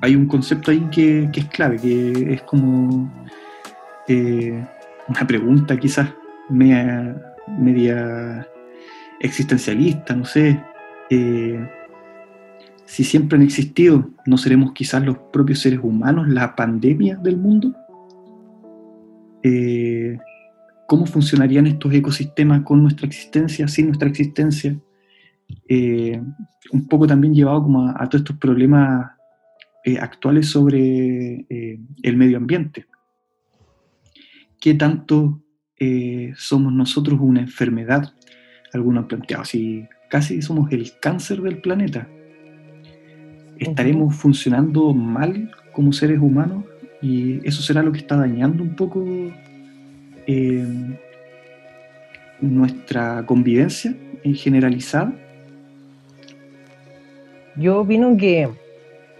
hay 0.00 0.16
un 0.16 0.26
concepto 0.26 0.70
ahí 0.70 0.80
que, 0.90 1.28
es 1.32 1.46
clave, 1.46 1.76
que 1.76 2.32
es 2.34 2.42
como 2.42 3.12
eh, 4.08 4.64
una 5.08 5.26
pregunta 5.26 5.78
quizás 5.78 6.08
media, 6.48 7.31
media 7.48 8.46
existencialista, 9.20 10.14
no 10.14 10.24
sé. 10.24 10.62
Eh, 11.10 11.68
si 12.84 13.04
siempre 13.04 13.36
han 13.36 13.42
existido, 13.42 14.10
¿no 14.26 14.36
seremos 14.36 14.72
quizás 14.72 15.04
los 15.04 15.16
propios 15.32 15.60
seres 15.60 15.80
humanos 15.82 16.28
la 16.28 16.54
pandemia 16.54 17.16
del 17.16 17.36
mundo? 17.36 17.74
Eh, 19.42 20.18
¿Cómo 20.86 21.06
funcionarían 21.06 21.66
estos 21.66 21.92
ecosistemas 21.94 22.62
con 22.62 22.82
nuestra 22.82 23.06
existencia, 23.06 23.66
sin 23.68 23.86
nuestra 23.86 24.08
existencia? 24.08 24.76
un 26.72 26.88
poco 26.88 27.06
también 27.06 27.34
llevado 27.34 27.62
como 27.62 27.88
a 27.88 28.08
todos 28.08 28.22
estos 28.22 28.36
problemas 28.38 29.12
eh, 29.84 29.98
actuales 29.98 30.48
sobre 30.48 31.44
eh, 31.48 31.80
el 32.04 32.16
medio 32.16 32.36
ambiente. 32.36 32.86
¿Qué 34.60 34.74
tanto 34.74 35.42
eh, 35.84 36.32
somos 36.36 36.72
nosotros 36.72 37.18
una 37.20 37.40
enfermedad? 37.40 38.12
Algunos 38.72 39.02
han 39.02 39.08
planteado 39.08 39.42
así, 39.42 39.88
casi 40.08 40.40
somos 40.42 40.70
el 40.70 40.92
cáncer 41.00 41.42
del 41.42 41.60
planeta. 41.60 42.06
¿Estaremos 43.58 44.14
funcionando 44.14 44.94
mal 44.94 45.50
como 45.72 45.92
seres 45.92 46.20
humanos? 46.20 46.64
Y 47.00 47.46
eso 47.46 47.62
será 47.62 47.82
lo 47.82 47.90
que 47.90 47.98
está 47.98 48.16
dañando 48.16 48.62
un 48.62 48.76
poco 48.76 49.04
nuestra 52.40 53.24
convivencia 53.26 53.94
en 54.22 54.34
generalizada. 54.34 55.12
Yo 57.56 57.80
opino 57.80 58.16
que 58.16 58.48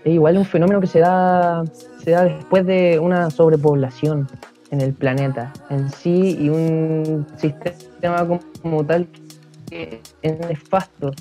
es 0.05 0.15
igual 0.15 0.39
un 0.39 0.45
fenómeno 0.45 0.81
que 0.81 0.87
se 0.87 1.01
da, 1.01 1.65
se 2.03 2.13
da 2.13 2.25
después 2.25 2.67
de 2.67 2.99
una 2.99 3.31
sobrepoblación 3.31 4.29
en 4.73 4.81
el 4.81 4.95
planeta 4.95 5.53
en 5.71 5.89
sí 5.91 6.37
y 6.41 6.49
un 6.49 7.27
sistema 7.37 8.27
como 8.63 8.85
tal 8.85 9.07
que 9.69 10.01
es 10.23 10.41
nefasto 10.41 11.13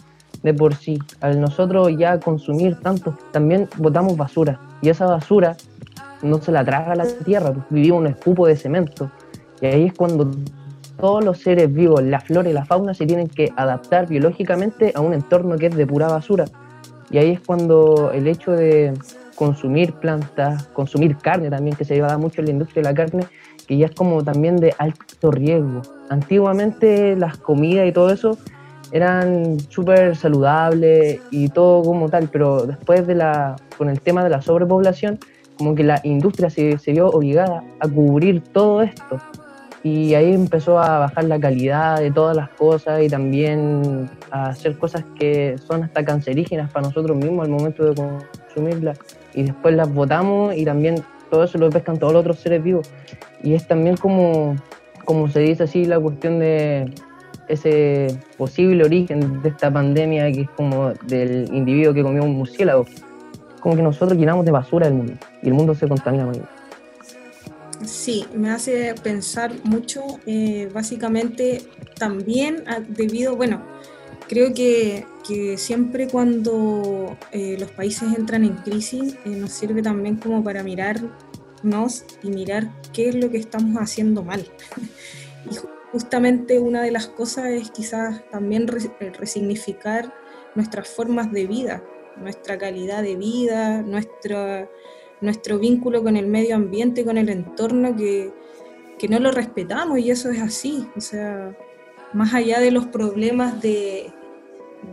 de 0.42 0.54
por 0.54 0.74
sí. 0.74 0.98
Al 1.20 1.40
nosotros 1.40 1.90
ya 1.98 2.20
consumir 2.20 2.80
tanto, 2.80 3.16
también 3.32 3.70
botamos 3.78 4.18
basura 4.18 4.60
y 4.82 4.90
esa 4.90 5.06
basura 5.06 5.56
no 6.24 6.42
se 6.42 6.52
la 6.52 6.64
traga 6.64 6.96
la 6.96 7.06
tierra, 7.06 7.54
pues 7.54 7.66
vivimos 7.70 8.00
un 8.00 8.08
escupo 8.08 8.48
de 8.48 8.56
cemento 8.56 9.12
y 9.62 9.66
ahí 9.68 9.86
es 9.86 9.94
cuando 9.94 10.32
todos 11.00 11.24
los 11.24 11.40
seres 11.40 11.72
vivos, 11.74 12.02
la 12.04 12.20
flora 12.20 12.50
y 12.50 12.54
la 12.54 12.66
fauna 12.66 12.94
se 12.94 13.06
tienen 13.06 13.28
que 13.28 13.52
adaptar 13.58 14.08
biológicamente 14.08 14.94
a 14.96 15.02
un 15.02 15.14
entorno 15.14 15.58
que 15.58 15.68
es 15.68 15.76
de 15.76 15.86
pura 15.86 16.08
basura 16.08 16.46
y 17.10 17.18
ahí 17.18 17.32
es 17.32 17.42
cuando 17.42 18.12
el 18.14 18.28
hecho 18.28 18.52
de 18.52 18.94
consumir 19.36 19.94
plantas, 19.94 20.68
consumir 20.68 21.18
carne 21.18 21.50
también, 21.50 21.76
que 21.76 21.84
se 21.84 21.96
lleva 21.96 22.18
mucho 22.18 22.42
en 22.42 22.46
la 22.46 22.52
industria 22.52 22.84
de 22.84 22.90
la 22.90 22.94
carne, 22.94 23.26
que 23.72 23.78
ya 23.78 23.86
es 23.86 23.96
como 23.96 24.22
también 24.22 24.58
de 24.58 24.76
alto 24.80 25.32
riesgo. 25.32 25.82
Antiguamente 26.10 27.16
las 27.16 27.38
comidas 27.38 27.88
y 27.88 27.94
todo 27.94 28.10
eso 28.10 28.38
eran 28.92 29.62
súper 29.70 30.18
saludables 30.18 31.22
y 31.32 31.48
todo 31.48 31.82
como 31.82 32.10
tal, 32.10 32.28
pero 32.28 32.66
después 32.66 33.08
de 33.08 33.16
la, 33.16 33.56
con 33.78 33.90
el 33.90 34.02
tema 34.02 34.26
de 34.26 34.30
la 34.30 34.42
sobrepoblación, 34.42 35.20
como 35.58 35.74
que 35.74 35.86
la 35.86 36.02
industria 36.04 36.50
se, 36.50 36.80
se 36.80 36.92
vio 36.92 37.08
obligada 37.12 37.64
a 37.80 37.88
cubrir 37.88 38.44
todo 38.44 38.82
esto 38.82 39.20
y 39.84 40.16
ahí 40.16 40.34
empezó 40.34 40.78
a 40.78 41.00
bajar 41.00 41.24
la 41.24 41.40
calidad 41.40 42.02
de 42.02 42.12
todas 42.12 42.36
las 42.36 42.50
cosas 42.50 43.02
y 43.02 43.08
también 43.08 44.10
a 44.32 44.48
hacer 44.50 44.78
cosas 44.78 45.06
que 45.18 45.56
son 45.66 45.86
hasta 45.86 46.04
cancerígenas 46.04 46.70
para 46.72 46.88
nosotros 46.88 47.16
mismos 47.16 47.46
al 47.46 47.52
momento 47.52 47.86
de 47.86 47.96
consumirlas 47.96 49.00
y 49.34 49.44
después 49.44 49.74
las 49.74 49.94
botamos 49.94 50.58
y 50.58 50.66
también 50.66 50.96
todo 51.32 51.46
eso 51.46 51.58
lo 51.58 51.70
pescan 51.72 51.98
todos 51.98 52.14
los 52.14 52.20
otros 52.20 52.40
seres 52.40 52.62
vivos. 52.62 52.88
Y 53.42 53.56
es 53.56 53.68
también 53.68 53.98
como, 53.98 54.56
como 55.06 55.28
se 55.30 55.40
dice 55.40 55.64
así 55.64 55.86
la 55.86 56.00
cuestión 56.00 56.38
de 56.40 56.94
ese 57.48 58.20
posible 58.38 58.84
origen 58.84 59.42
de 59.42 59.50
esta 59.50 59.72
pandemia 59.72 60.32
que 60.32 60.42
es 60.42 60.50
como 60.52 60.94
del 61.08 61.50
individuo 61.54 61.94
que 61.94 62.04
comió 62.04 62.24
un 62.24 62.36
murciélago. 62.36 62.86
Como 63.62 63.76
que 63.76 63.82
nosotros 63.82 64.20
llenamos 64.20 64.46
de 64.46 64.52
basura 64.52 64.88
el 64.88 64.94
mundo 64.94 65.14
y 65.42 65.48
el 65.48 65.54
mundo 65.54 65.74
se 65.74 65.88
contamina 65.88 66.26
con 66.26 66.62
Sí, 67.84 68.26
me 68.36 68.52
hace 68.52 68.94
pensar 69.02 69.52
mucho, 69.64 70.04
eh, 70.28 70.70
básicamente 70.72 71.64
también 71.98 72.64
debido, 72.90 73.36
bueno, 73.36 73.62
creo 74.32 74.54
que, 74.54 75.06
siempre 75.58 76.08
cuando 76.08 77.18
eh, 77.32 77.58
los 77.60 77.72
países 77.72 78.18
entran 78.18 78.44
en 78.46 78.56
crisis 78.56 79.16
eh, 79.26 79.30
nos 79.30 79.52
sirve 79.52 79.82
también 79.82 80.18
como 80.18 80.44
para 80.44 80.64
mirarnos 80.64 82.06
y 82.24 82.30
mirar 82.30 82.70
qué 82.94 83.10
es 83.10 83.16
lo 83.16 83.30
que 83.30 83.38
estamos 83.38 83.76
haciendo 83.76 84.24
mal. 84.24 84.46
y 85.52 85.56
justamente 85.92 86.60
una 86.60 86.82
de 86.82 86.92
las 86.92 87.08
cosas 87.08 87.48
es 87.48 87.72
quizás 87.72 88.24
también 88.30 88.68
resignificar 88.68 90.14
nuestras 90.56 90.88
formas 90.88 91.32
de 91.34 91.46
vida, 91.46 91.84
nuestra 92.18 92.58
calidad 92.58 93.04
de 93.04 93.18
vida, 93.18 93.82
nuestro, 93.82 94.70
nuestro 95.20 95.60
vínculo 95.60 96.04
con 96.04 96.16
el 96.16 96.28
medio 96.28 96.56
ambiente, 96.56 97.04
con 97.04 97.18
el 97.18 97.28
entorno, 97.28 97.98
que, 97.98 98.34
que 98.98 99.10
no 99.10 99.20
lo 99.20 99.32
respetamos 99.32 100.00
y 100.00 100.10
eso 100.10 100.30
es 100.30 100.42
así. 100.42 100.88
O 100.96 101.02
sea, 101.02 101.56
más 102.14 102.34
allá 102.34 102.60
de 102.62 102.72
los 102.72 102.88
problemas 102.88 103.62
de, 103.62 104.14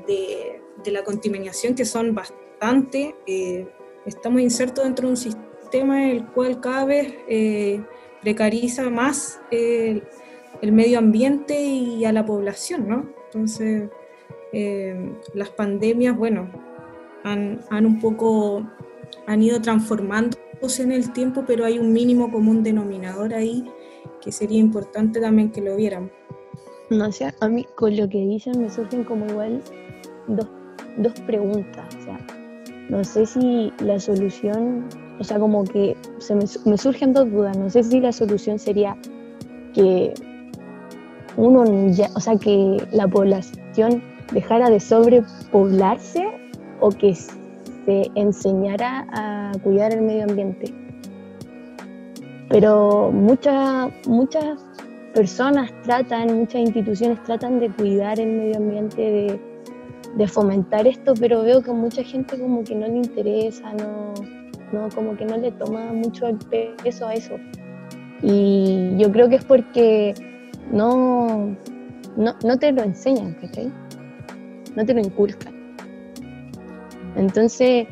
de, 0.08 0.90
la 0.90 1.04
contaminación, 1.04 1.74
que 1.74 1.84
son 1.84 2.14
bastante, 2.14 3.14
eh, 3.26 3.68
estamos 4.06 4.40
insertos 4.40 4.84
dentro 4.84 5.06
de 5.06 5.10
un 5.10 5.16
sistema 5.16 6.02
en 6.02 6.10
el 6.10 6.26
cual 6.26 6.60
cada 6.60 6.86
vez 6.86 7.14
eh, 7.28 7.82
precariza 8.22 8.88
más 8.88 9.38
el 9.50 10.02
medio 10.72 10.98
ambiente 10.98 11.60
y 11.60 12.04
a 12.04 12.12
la 12.12 12.24
población, 12.24 12.88
¿no? 12.88 13.06
Entonces, 13.26 13.90
eh, 14.52 15.12
las 15.34 15.50
pandemias, 15.50 16.16
bueno, 16.16 16.48
han, 17.22 17.60
han, 17.70 17.84
un 17.84 18.00
poco, 18.00 18.66
han 19.26 19.42
ido 19.42 19.60
transformándose 19.60 20.82
en 20.82 20.92
el 20.92 21.12
tiempo, 21.12 21.44
pero 21.46 21.66
hay 21.66 21.78
un 21.78 21.92
mínimo 21.92 22.32
común 22.32 22.62
denominador 22.62 23.34
ahí 23.34 23.70
que 24.22 24.32
sería 24.32 24.58
importante 24.58 25.20
también 25.20 25.50
que 25.50 25.60
lo 25.60 25.76
vieran. 25.76 26.10
No 26.90 27.12
sé, 27.12 27.34
a 27.40 27.48
mí 27.48 27.66
con 27.74 27.94
lo 27.96 28.08
que 28.08 28.18
dicen 28.18 28.62
me 28.62 28.70
surgen 28.70 29.04
como 29.04 29.26
igual 29.26 29.62
dos, 30.28 30.46
dos 30.96 31.12
preguntas. 31.26 31.94
O 31.98 32.02
sea, 32.02 32.18
no 32.88 33.04
sé 33.04 33.26
si 33.26 33.72
la 33.80 33.98
solución, 33.98 34.86
o 35.18 35.24
sea, 35.24 35.38
como 35.38 35.64
que 35.64 35.96
se 36.18 36.34
me, 36.34 36.44
me 36.64 36.78
surgen 36.78 37.12
dos 37.12 37.30
dudas. 37.30 37.56
No 37.56 37.68
sé 37.70 37.82
si 37.82 38.00
la 38.00 38.12
solución 38.12 38.58
sería 38.58 38.96
que 39.74 40.14
uno 41.36 41.88
ya, 41.90 42.08
o 42.14 42.20
sea, 42.20 42.36
que 42.36 42.76
la 42.92 43.06
población 43.06 44.02
dejara 44.32 44.70
de 44.70 44.80
sobrepoblarse 44.80 46.26
o 46.80 46.90
que 46.90 47.14
se 47.14 48.10
enseñara 48.14 49.06
a 49.12 49.52
cuidar 49.62 49.92
el 49.92 50.02
medio 50.02 50.24
ambiente. 50.24 50.74
Pero 52.48 53.10
muchas 53.12 53.90
muchas 54.06 54.58
personas 55.14 55.70
tratan, 55.82 56.38
muchas 56.38 56.60
instituciones 56.62 57.22
tratan 57.24 57.60
de 57.60 57.70
cuidar 57.70 58.20
el 58.20 58.28
medio 58.28 58.56
ambiente, 58.56 59.00
de, 59.00 59.40
de 60.16 60.26
fomentar 60.26 60.86
esto, 60.86 61.14
pero 61.18 61.42
veo 61.42 61.62
que 61.62 61.72
mucha 61.72 62.02
gente 62.02 62.38
como 62.38 62.64
que 62.64 62.74
no 62.74 62.86
le 62.86 62.96
interesa, 62.96 63.72
no, 63.74 64.14
no, 64.72 64.88
como 64.94 65.16
que 65.16 65.24
no 65.24 65.36
le 65.36 65.52
toma 65.52 65.92
mucho 65.92 66.26
el 66.26 66.38
peso 66.82 67.06
a 67.06 67.14
eso. 67.14 67.36
Y 68.22 68.96
yo 68.96 69.12
creo 69.12 69.28
que 69.28 69.36
es 69.36 69.44
porque 69.44 70.14
no, 70.72 71.56
no, 72.16 72.34
no 72.44 72.58
te 72.58 72.72
lo 72.72 72.82
enseñan, 72.82 73.34
¿cachai? 73.34 73.70
no 74.78 74.86
te 74.86 74.94
lo 74.94 75.00
inculcan. 75.00 75.54
Entonces, 77.16 77.88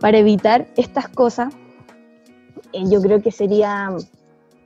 para 0.00 0.18
evitar 0.18 0.68
estas 0.76 1.08
cosas, 1.08 1.52
eh, 2.72 2.84
yo 2.88 3.02
creo 3.02 3.20
que 3.20 3.32
sería 3.32 3.90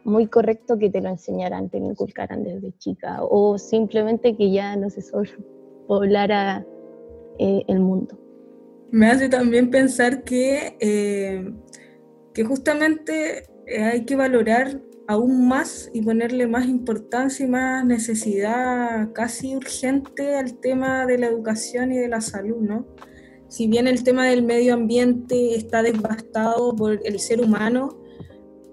muy 0.05 0.27
correcto 0.27 0.77
que 0.77 0.91
te 0.91 1.01
lo 1.01 1.09
enseñaran, 1.09 1.71
te 1.71 1.81
lo 1.81 1.87
inculcaran 1.87 2.45
desde 2.45 2.77
chica, 2.77 3.21
o 3.23 3.57
simplemente 3.57 4.37
que 4.37 4.51
ya 4.51 4.77
no 4.77 4.91
se 4.91 5.01
sobrepoblara 5.01 6.67
eh, 7.39 7.65
el 7.69 7.81
mundo. 7.81 8.19
Me 8.91 9.09
hace 9.09 9.29
también 9.29 9.71
pensar 9.71 10.23
que, 10.25 10.77
eh, 10.81 11.53
que 12.35 12.45
justamente 12.45 13.45
hay 13.67 14.05
que 14.05 14.17
valorar 14.17 14.83
aún 15.09 15.49
más 15.49 15.91
y 15.93 16.03
ponerle 16.03 16.47
más 16.47 16.67
importancia 16.67 17.47
y 17.47 17.49
más 17.49 17.85
necesidad 17.85 19.13
casi 19.13 19.57
urgente 19.57 20.37
al 20.37 20.59
tema 20.59 21.07
de 21.07 21.19
la 21.19 21.27
educación 21.27 21.93
y 21.93 21.99
de 21.99 22.09
la 22.09 22.21
salud, 22.21 22.59
¿no? 22.61 22.87
Si 23.49 23.67
bien 23.67 23.87
el 23.87 24.03
tema 24.03 24.27
del 24.27 24.43
medio 24.43 24.75
ambiente 24.75 25.55
está 25.55 25.83
devastado 25.83 26.75
por 26.75 27.01
el 27.05 27.19
ser 27.19 27.41
humano, 27.41 28.03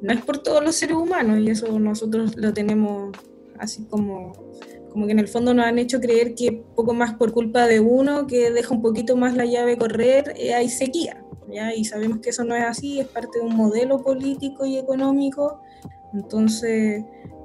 no 0.01 0.13
es 0.13 0.21
por 0.21 0.37
todos 0.37 0.63
los 0.63 0.75
seres 0.75 0.95
humanos 0.95 1.39
y 1.39 1.49
eso 1.49 1.77
nosotros 1.79 2.37
lo 2.37 2.53
tenemos 2.53 3.11
así 3.57 3.85
como, 3.85 4.31
como 4.91 5.05
que 5.05 5.11
en 5.11 5.19
el 5.19 5.27
fondo 5.27 5.53
nos 5.53 5.65
han 5.65 5.79
hecho 5.79 5.99
creer 5.99 6.35
que 6.35 6.63
poco 6.75 6.93
más 6.93 7.13
por 7.15 7.31
culpa 7.31 7.67
de 7.67 7.79
uno 7.79 8.27
que 8.27 8.51
deja 8.51 8.73
un 8.73 8.81
poquito 8.81 9.15
más 9.15 9.35
la 9.35 9.45
llave 9.45 9.77
correr, 9.77 10.33
eh, 10.37 10.53
hay 10.53 10.69
sequía. 10.69 11.23
¿ya? 11.51 11.73
Y 11.73 11.85
sabemos 11.85 12.19
que 12.19 12.29
eso 12.29 12.43
no 12.43 12.55
es 12.55 12.63
así, 12.63 12.99
es 12.99 13.07
parte 13.07 13.39
de 13.39 13.45
un 13.45 13.55
modelo 13.55 14.03
político 14.03 14.65
y 14.65 14.77
económico 14.77 15.61
entonces, 16.13 17.03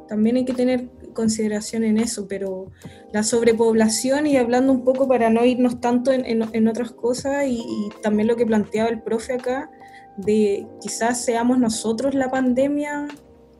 también 0.08 0.36
hay 0.36 0.44
que 0.44 0.54
tener 0.54 0.88
consideración 1.12 1.84
en 1.84 1.98
eso, 1.98 2.26
pero 2.28 2.70
la 3.12 3.22
sobrepoblación 3.22 4.26
y 4.26 4.36
hablando 4.36 4.72
un 4.72 4.84
poco 4.84 5.06
para 5.06 5.30
no 5.30 5.44
irnos 5.44 5.80
tanto 5.80 6.10
en, 6.12 6.68
otras 6.68 6.92
cosas 6.92 7.46
y, 7.46 7.62
también 8.02 8.28
lo 8.28 8.36
que 8.36 8.46
planteaba 8.46 8.88
el 8.88 9.02
profe 9.02 9.34
acá, 9.34 9.70
de 10.16 10.66
quizás 10.80 11.24
seamos 11.24 11.58
nosotros 11.58 12.14
la 12.14 12.30
pandemia 12.30 13.08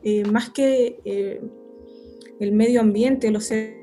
eh, 0.03 0.23
más 0.25 0.49
que 0.49 0.99
eh, 1.03 1.41
el 2.39 2.51
medio 2.51 2.81
ambiente, 2.81 3.31
los 3.31 3.45
seres 3.45 3.75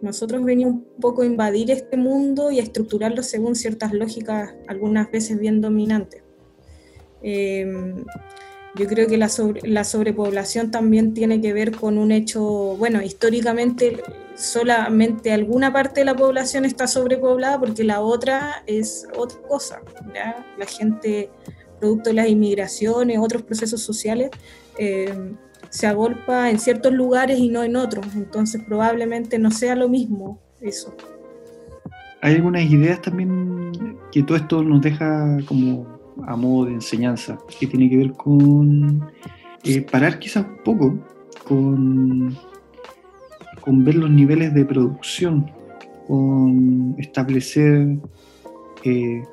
nosotros 0.00 0.44
venimos 0.44 0.74
un 0.74 1.00
poco 1.00 1.22
a 1.22 1.26
invadir 1.26 1.70
este 1.70 1.96
mundo 1.96 2.50
y 2.50 2.60
a 2.60 2.62
estructurarlo 2.62 3.22
según 3.22 3.56
ciertas 3.56 3.92
lógicas, 3.92 4.54
algunas 4.68 5.10
veces 5.10 5.38
bien 5.38 5.60
dominantes. 5.60 6.22
Eh, 7.22 7.66
yo 8.76 8.86
creo 8.86 9.06
que 9.06 9.16
la, 9.16 9.30
la 9.62 9.84
sobrepoblación 9.84 10.70
también 10.70 11.14
tiene 11.14 11.40
que 11.40 11.52
ver 11.52 11.72
con 11.72 11.96
un 11.96 12.12
hecho, 12.12 12.42
bueno, 12.76 13.00
históricamente 13.02 14.02
solamente 14.34 15.32
alguna 15.32 15.72
parte 15.72 16.00
de 16.00 16.06
la 16.06 16.16
población 16.16 16.64
está 16.64 16.88
sobrepoblada 16.88 17.58
porque 17.58 17.84
la 17.84 18.00
otra 18.00 18.64
es 18.66 19.06
otra 19.16 19.40
cosa. 19.42 19.80
La 20.58 20.66
gente, 20.66 21.30
producto 21.78 22.10
de 22.10 22.14
las 22.14 22.28
inmigraciones, 22.28 23.18
otros 23.20 23.42
procesos 23.42 23.80
sociales, 23.80 24.30
eh, 24.76 25.14
se 25.74 25.88
agolpa 25.88 26.50
en 26.50 26.60
ciertos 26.60 26.92
lugares 26.92 27.40
y 27.40 27.48
no 27.48 27.64
en 27.64 27.74
otros. 27.74 28.06
Entonces 28.14 28.62
probablemente 28.64 29.40
no 29.40 29.50
sea 29.50 29.74
lo 29.74 29.88
mismo 29.88 30.38
eso. 30.60 30.94
Hay 32.22 32.36
algunas 32.36 32.62
ideas 32.62 33.02
también 33.02 33.72
que 34.12 34.22
todo 34.22 34.36
esto 34.36 34.62
nos 34.62 34.80
deja 34.80 35.36
como 35.46 35.84
a 36.28 36.36
modo 36.36 36.66
de 36.66 36.74
enseñanza, 36.74 37.36
que 37.58 37.66
tiene 37.66 37.90
que 37.90 37.96
ver 37.96 38.12
con 38.12 39.04
eh, 39.64 39.80
parar 39.80 40.20
quizás 40.20 40.46
un 40.46 40.62
poco 40.62 40.96
con, 41.42 42.38
con 43.60 43.84
ver 43.84 43.96
los 43.96 44.10
niveles 44.10 44.54
de 44.54 44.64
producción, 44.64 45.50
con 46.06 46.94
establecer, 46.98 47.98
eh, 48.84 49.24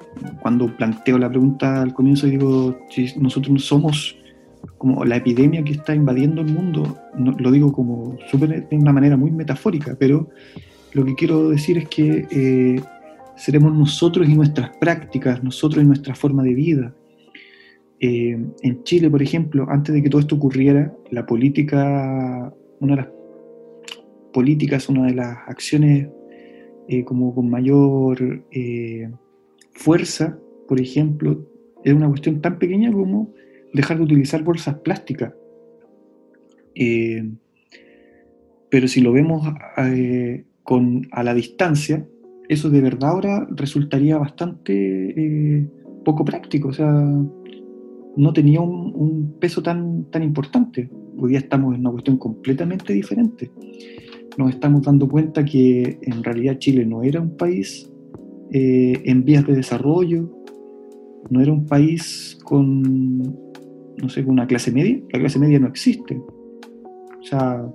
cuando 0.42 0.76
planteo 0.76 1.20
la 1.20 1.30
pregunta 1.30 1.84
al 1.84 1.94
comienzo, 1.94 2.26
digo, 2.26 2.80
si 2.90 3.14
nosotros 3.20 3.64
somos 3.64 4.18
como 4.78 5.06
la 5.06 5.18
epidemia 5.18 5.64
que 5.64 5.74
está 5.74 5.94
invadiendo 5.94 6.42
el 6.42 6.48
mundo, 6.48 6.98
lo 7.16 7.52
digo 7.52 7.72
como 7.72 8.18
de 8.34 8.68
una 8.72 8.92
manera 8.92 9.18
muy 9.18 9.32
metafórica, 9.32 9.96
pero 10.00 10.30
lo 10.94 11.06
que 11.06 11.16
quiero 11.16 11.50
decir 11.50 11.78
es 11.78 11.88
que 11.88 12.26
eh, 12.32 12.82
seremos 13.36 13.74
nosotros 13.74 14.28
y 14.28 14.36
nuestras 14.36 14.76
prácticas, 14.78 15.44
nosotros 15.44 15.84
y 15.84 15.88
nuestra 15.88 16.16
forma 16.16 16.44
de 16.44 16.54
vida. 16.54 16.96
Eh, 18.00 18.38
en 18.64 18.84
Chile, 18.84 19.10
por 19.10 19.22
ejemplo, 19.22 19.68
antes 19.70 19.94
de 19.94 20.02
que 20.02 20.10
todo 20.10 20.22
esto 20.22 20.36
ocurriera, 20.36 20.94
la 21.12 21.26
política, 21.26 22.54
una 22.80 22.96
de 22.96 23.02
las 23.04 23.10
políticas, 24.34 24.90
una 24.90 25.06
de 25.06 25.14
las 25.14 25.38
acciones 25.48 26.10
eh, 26.88 27.04
como 27.04 27.34
con 27.34 27.50
mayor 27.50 28.44
fuerza, 29.74 30.38
por 30.68 30.82
ejemplo, 30.82 31.46
es 31.84 31.94
una 31.94 32.10
cuestión 32.10 32.42
tan 32.42 32.60
pequeña 32.60 32.92
como 32.92 33.34
dejar 33.74 33.98
de 33.98 34.04
utilizar 34.04 34.44
bolsas 34.44 34.76
plásticas. 34.80 35.34
pero 38.70 38.88
si 38.88 39.02
lo 39.02 39.12
vemos 39.12 39.46
con, 40.64 41.08
a 41.12 41.24
la 41.24 41.34
distancia, 41.34 42.06
eso 42.52 42.70
de 42.70 42.82
verdad 42.82 43.12
ahora 43.12 43.48
resultaría 43.52 44.18
bastante 44.18 44.74
eh, 44.76 45.68
poco 46.04 46.26
práctico, 46.26 46.68
o 46.68 46.74
sea, 46.74 46.92
no 48.18 48.34
tenía 48.34 48.60
un, 48.60 49.38
peso 49.40 49.64
tan, 49.64 50.04
tan 50.12 50.22
importante. 50.22 50.90
Hoy 51.18 51.30
día 51.30 51.40
estamos 51.40 51.74
en 51.74 51.80
una 51.82 51.92
cuestión 51.92 52.18
completamente 52.18 52.92
diferente. 52.92 53.50
Nos 54.38 54.50
estamos 54.50 54.82
dando 54.82 55.08
cuenta 55.08 55.46
que 55.46 55.98
en 56.02 56.24
realidad 56.24 56.58
Chile 56.58 56.86
no 56.86 57.04
era 57.04 57.22
un 57.22 57.38
país 57.38 57.90
eh, 58.52 59.02
en 59.06 59.24
vías 59.24 59.48
de 59.48 59.56
desarrollo, 59.56 60.30
no 61.30 61.40
era 61.40 61.54
un 61.54 61.66
país 61.66 62.38
con, 62.44 63.51
no 64.02 64.10
sé, 64.10 64.24
una 64.24 64.48
clase 64.48 64.72
media. 64.72 65.00
La 65.14 65.20
clase 65.20 65.40
media 65.40 65.60
no 65.60 65.68
existe. 65.68 66.18
O 66.18 67.24
sea, 67.24 67.66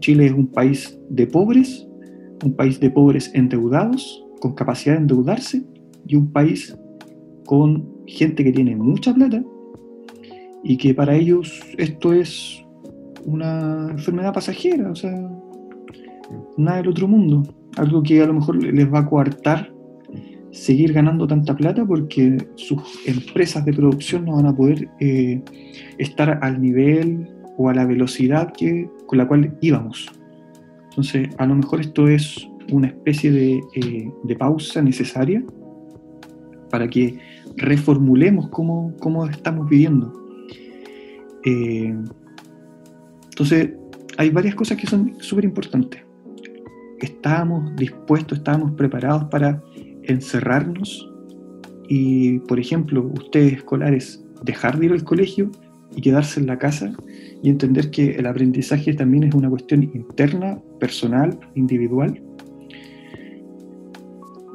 Chile 0.00 0.26
es 0.26 0.32
un 0.32 0.48
país 0.48 0.98
de 1.08 1.26
pobres 1.26 1.86
un 2.44 2.54
país 2.54 2.80
de 2.80 2.90
pobres 2.90 3.30
endeudados, 3.34 4.24
con 4.40 4.54
capacidad 4.54 4.94
de 4.94 5.02
endeudarse, 5.02 5.64
y 6.06 6.16
un 6.16 6.30
país 6.32 6.76
con 7.44 7.88
gente 8.06 8.44
que 8.44 8.52
tiene 8.52 8.76
mucha 8.76 9.14
plata 9.14 9.42
y 10.62 10.76
que 10.76 10.94
para 10.94 11.14
ellos 11.14 11.60
esto 11.76 12.12
es 12.12 12.64
una 13.24 13.88
enfermedad 13.90 14.32
pasajera, 14.32 14.90
o 14.90 14.94
sea, 14.94 15.12
nada 16.56 16.78
del 16.78 16.88
otro 16.88 17.08
mundo. 17.08 17.42
Algo 17.76 18.02
que 18.02 18.22
a 18.22 18.26
lo 18.26 18.34
mejor 18.34 18.62
les 18.62 18.92
va 18.92 19.00
a 19.00 19.06
coartar 19.06 19.72
seguir 20.56 20.92
ganando 20.92 21.26
tanta 21.26 21.54
plata 21.54 21.84
porque 21.84 22.38
sus 22.54 22.80
empresas 23.06 23.64
de 23.64 23.74
producción 23.74 24.24
no 24.24 24.36
van 24.36 24.46
a 24.46 24.56
poder 24.56 24.88
eh, 25.00 25.42
estar 25.98 26.38
al 26.42 26.60
nivel 26.60 27.28
o 27.58 27.68
a 27.68 27.74
la 27.74 27.84
velocidad 27.84 28.52
que, 28.52 28.88
con 29.06 29.18
la 29.18 29.28
cual 29.28 29.56
íbamos. 29.60 30.10
Entonces, 30.88 31.28
a 31.36 31.46
lo 31.46 31.56
mejor 31.56 31.80
esto 31.80 32.08
es 32.08 32.48
una 32.72 32.88
especie 32.88 33.30
de, 33.30 33.60
eh, 33.74 34.36
pausa 34.38 34.80
necesaria 34.82 35.44
para 36.70 36.88
que 36.88 37.18
reformulemos 37.56 38.48
cómo, 38.48 38.94
cómo 38.98 39.26
estamos 39.26 39.68
viviendo. 39.68 40.12
Eh, 41.44 41.94
entonces, 43.30 43.70
hay 44.16 44.30
varias 44.30 44.54
cosas 44.54 44.78
que 44.78 44.86
son 44.86 45.14
súper 45.20 45.44
importantes. 45.44 46.02
Estábamos 46.98 47.76
dispuestos, 47.76 48.38
estábamos 48.38 48.72
preparados 48.72 49.24
para 49.24 49.62
encerrarnos 50.06 51.08
y, 51.88 52.38
por 52.40 52.58
ejemplo, 52.58 53.10
ustedes 53.14 53.54
escolares, 53.54 54.24
dejar 54.42 54.78
de 54.78 54.86
ir 54.86 54.92
al 54.92 55.04
colegio 55.04 55.50
y 55.94 56.00
quedarse 56.00 56.40
en 56.40 56.46
la 56.46 56.58
casa 56.58 56.92
y 57.42 57.48
entender 57.48 57.90
que 57.90 58.12
el 58.16 58.26
aprendizaje 58.26 58.94
también 58.94 59.24
es 59.24 59.34
una 59.34 59.48
cuestión 59.48 59.82
interna, 59.82 60.58
personal, 60.80 61.38
individual, 61.54 62.20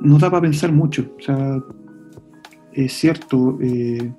nos 0.01 0.21
da 0.21 0.29
para 0.29 0.41
pensar 0.41 0.71
mucho. 0.71 1.15
Es 2.73 2.93
cierto, 2.93 3.57
eh, 3.61 4.11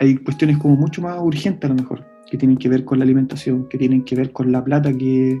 hay 0.00 0.16
cuestiones 0.16 0.58
como 0.58 0.76
mucho 0.76 1.02
más 1.02 1.18
urgentes 1.20 1.70
a 1.70 1.74
lo 1.74 1.80
mejor, 1.80 2.04
que 2.30 2.38
tienen 2.38 2.56
que 2.56 2.68
ver 2.68 2.84
con 2.84 2.98
la 2.98 3.04
alimentación, 3.04 3.68
que 3.68 3.78
tienen 3.78 4.04
que 4.04 4.16
ver 4.16 4.32
con 4.32 4.50
la 4.50 4.64
plata 4.64 4.92
que, 4.92 5.40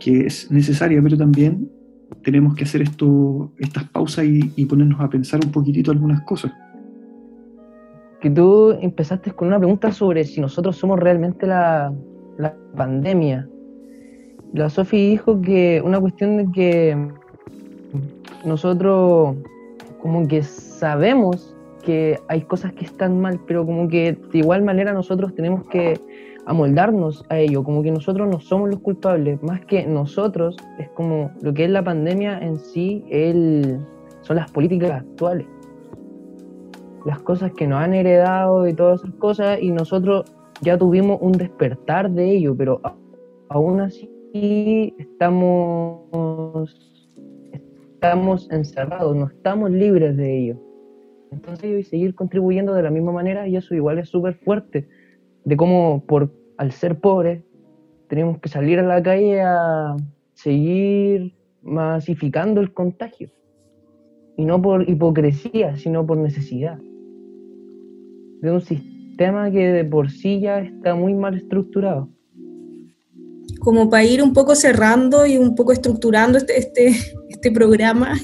que 0.00 0.26
es 0.26 0.50
necesaria, 0.50 1.00
pero 1.02 1.16
también 1.16 1.70
tenemos 2.22 2.54
que 2.54 2.64
hacer 2.64 2.82
esto, 2.82 3.52
estas 3.58 3.84
pausas 3.84 4.24
y, 4.24 4.66
ponernos 4.66 5.00
a 5.00 5.08
pensar 5.08 5.40
un 5.44 5.52
poquitito 5.52 5.90
algunas 5.90 6.22
cosas. 6.22 6.52
Que 8.20 8.30
tú 8.30 8.72
empezaste 8.80 9.32
con 9.32 9.48
una 9.48 9.58
pregunta 9.58 9.90
sobre 9.90 10.24
si 10.24 10.40
nosotros 10.40 10.76
somos 10.76 10.98
realmente 11.00 11.46
la, 11.46 11.92
la 12.38 12.54
pandemia. 12.76 13.48
La 14.54 14.68
Sofi 14.68 15.10
dijo 15.10 15.40
que 15.40 15.82
una 15.84 15.98
cuestión 15.98 16.36
de 16.36 16.52
que 16.52 17.08
nosotros 18.44 19.36
como 20.00 20.26
que 20.26 20.42
sabemos 20.42 21.56
que 21.84 22.18
hay 22.28 22.42
cosas 22.42 22.72
que 22.72 22.84
están 22.84 23.20
mal, 23.20 23.40
pero 23.46 23.64
como 23.64 23.88
que 23.88 24.16
de 24.32 24.38
igual 24.38 24.62
manera 24.62 24.92
nosotros 24.92 25.34
tenemos 25.34 25.64
que 25.66 25.98
amoldarnos 26.46 27.24
a 27.28 27.38
ello, 27.38 27.62
como 27.62 27.82
que 27.82 27.90
nosotros 27.90 28.28
no 28.28 28.40
somos 28.40 28.70
los 28.70 28.80
culpables, 28.80 29.42
más 29.42 29.64
que 29.66 29.86
nosotros, 29.86 30.56
es 30.78 30.88
como 30.90 31.30
lo 31.40 31.54
que 31.54 31.64
es 31.64 31.70
la 31.70 31.84
pandemia 31.84 32.38
en 32.38 32.56
sí, 32.56 33.04
son 34.22 34.36
las 34.36 34.50
políticas 34.50 35.02
actuales, 35.02 35.46
las 37.06 37.20
cosas 37.20 37.52
que 37.52 37.66
nos 37.66 37.80
han 37.80 37.94
heredado 37.94 38.66
y 38.66 38.74
todas 38.74 39.02
esas 39.02 39.14
cosas, 39.16 39.60
y 39.60 39.70
nosotros 39.70 40.24
ya 40.62 40.76
tuvimos 40.76 41.18
un 41.20 41.32
despertar 41.32 42.10
de 42.10 42.30
ello, 42.30 42.56
pero 42.56 42.80
aún 43.48 43.80
así 43.80 44.10
estamos, 44.98 46.76
estamos 47.52 48.50
encerrados, 48.50 49.14
no 49.14 49.26
estamos 49.26 49.70
libres 49.70 50.16
de 50.16 50.38
ello. 50.38 50.56
Entonces, 51.30 51.80
y 51.80 51.82
seguir 51.82 52.14
contribuyendo 52.14 52.74
de 52.74 52.82
la 52.82 52.90
misma 52.90 53.12
manera, 53.12 53.48
y 53.48 53.56
eso 53.56 53.74
igual 53.74 53.98
es 53.98 54.08
súper 54.08 54.34
fuerte 54.34 54.88
de 55.44 55.56
cómo 55.56 56.04
por 56.06 56.32
al 56.56 56.72
ser 56.72 56.98
pobres 56.98 57.42
tenemos 58.08 58.38
que 58.40 58.48
salir 58.48 58.78
a 58.78 58.82
la 58.82 59.02
calle 59.02 59.40
a 59.40 59.96
seguir 60.34 61.34
masificando 61.62 62.60
el 62.60 62.72
contagio. 62.72 63.30
Y 64.36 64.44
no 64.44 64.60
por 64.60 64.88
hipocresía, 64.88 65.76
sino 65.76 66.06
por 66.06 66.18
necesidad. 66.18 66.78
De 68.40 68.50
un 68.50 68.60
sistema 68.60 69.50
que 69.50 69.72
de 69.72 69.84
por 69.84 70.10
sí 70.10 70.40
ya 70.40 70.60
está 70.60 70.94
muy 70.94 71.14
mal 71.14 71.36
estructurado. 71.36 72.08
Como 73.60 73.88
para 73.88 74.04
ir 74.04 74.22
un 74.22 74.32
poco 74.32 74.54
cerrando 74.56 75.26
y 75.26 75.36
un 75.36 75.54
poco 75.54 75.72
estructurando 75.72 76.38
este, 76.38 76.58
este, 76.58 76.92
este 77.28 77.52
programa, 77.52 78.14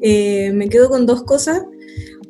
eh, 0.00 0.52
me 0.52 0.68
quedo 0.68 0.88
con 0.88 1.06
dos 1.06 1.24
cosas. 1.24 1.64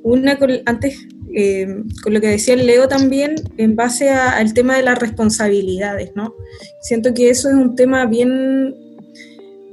Una, 0.03 0.39
antes 0.67 1.07
eh, 1.37 1.83
con 2.03 2.15
lo 2.15 2.21
que 2.21 2.29
decía 2.29 2.55
el 2.55 2.67
Leo 2.67 2.87
también, 2.87 3.35
en 3.57 3.75
base 3.75 4.11
al 4.11 4.55
tema 4.55 4.77
de 4.77 4.85
las 4.85 4.99
responsabilidades, 4.99 6.13
¿no? 6.15 6.35
Siento 6.81 7.13
que 7.13 7.29
eso 7.29 7.49
es 7.49 7.55
un 7.55 7.75
tema 7.75 8.07
bien, 8.07 8.75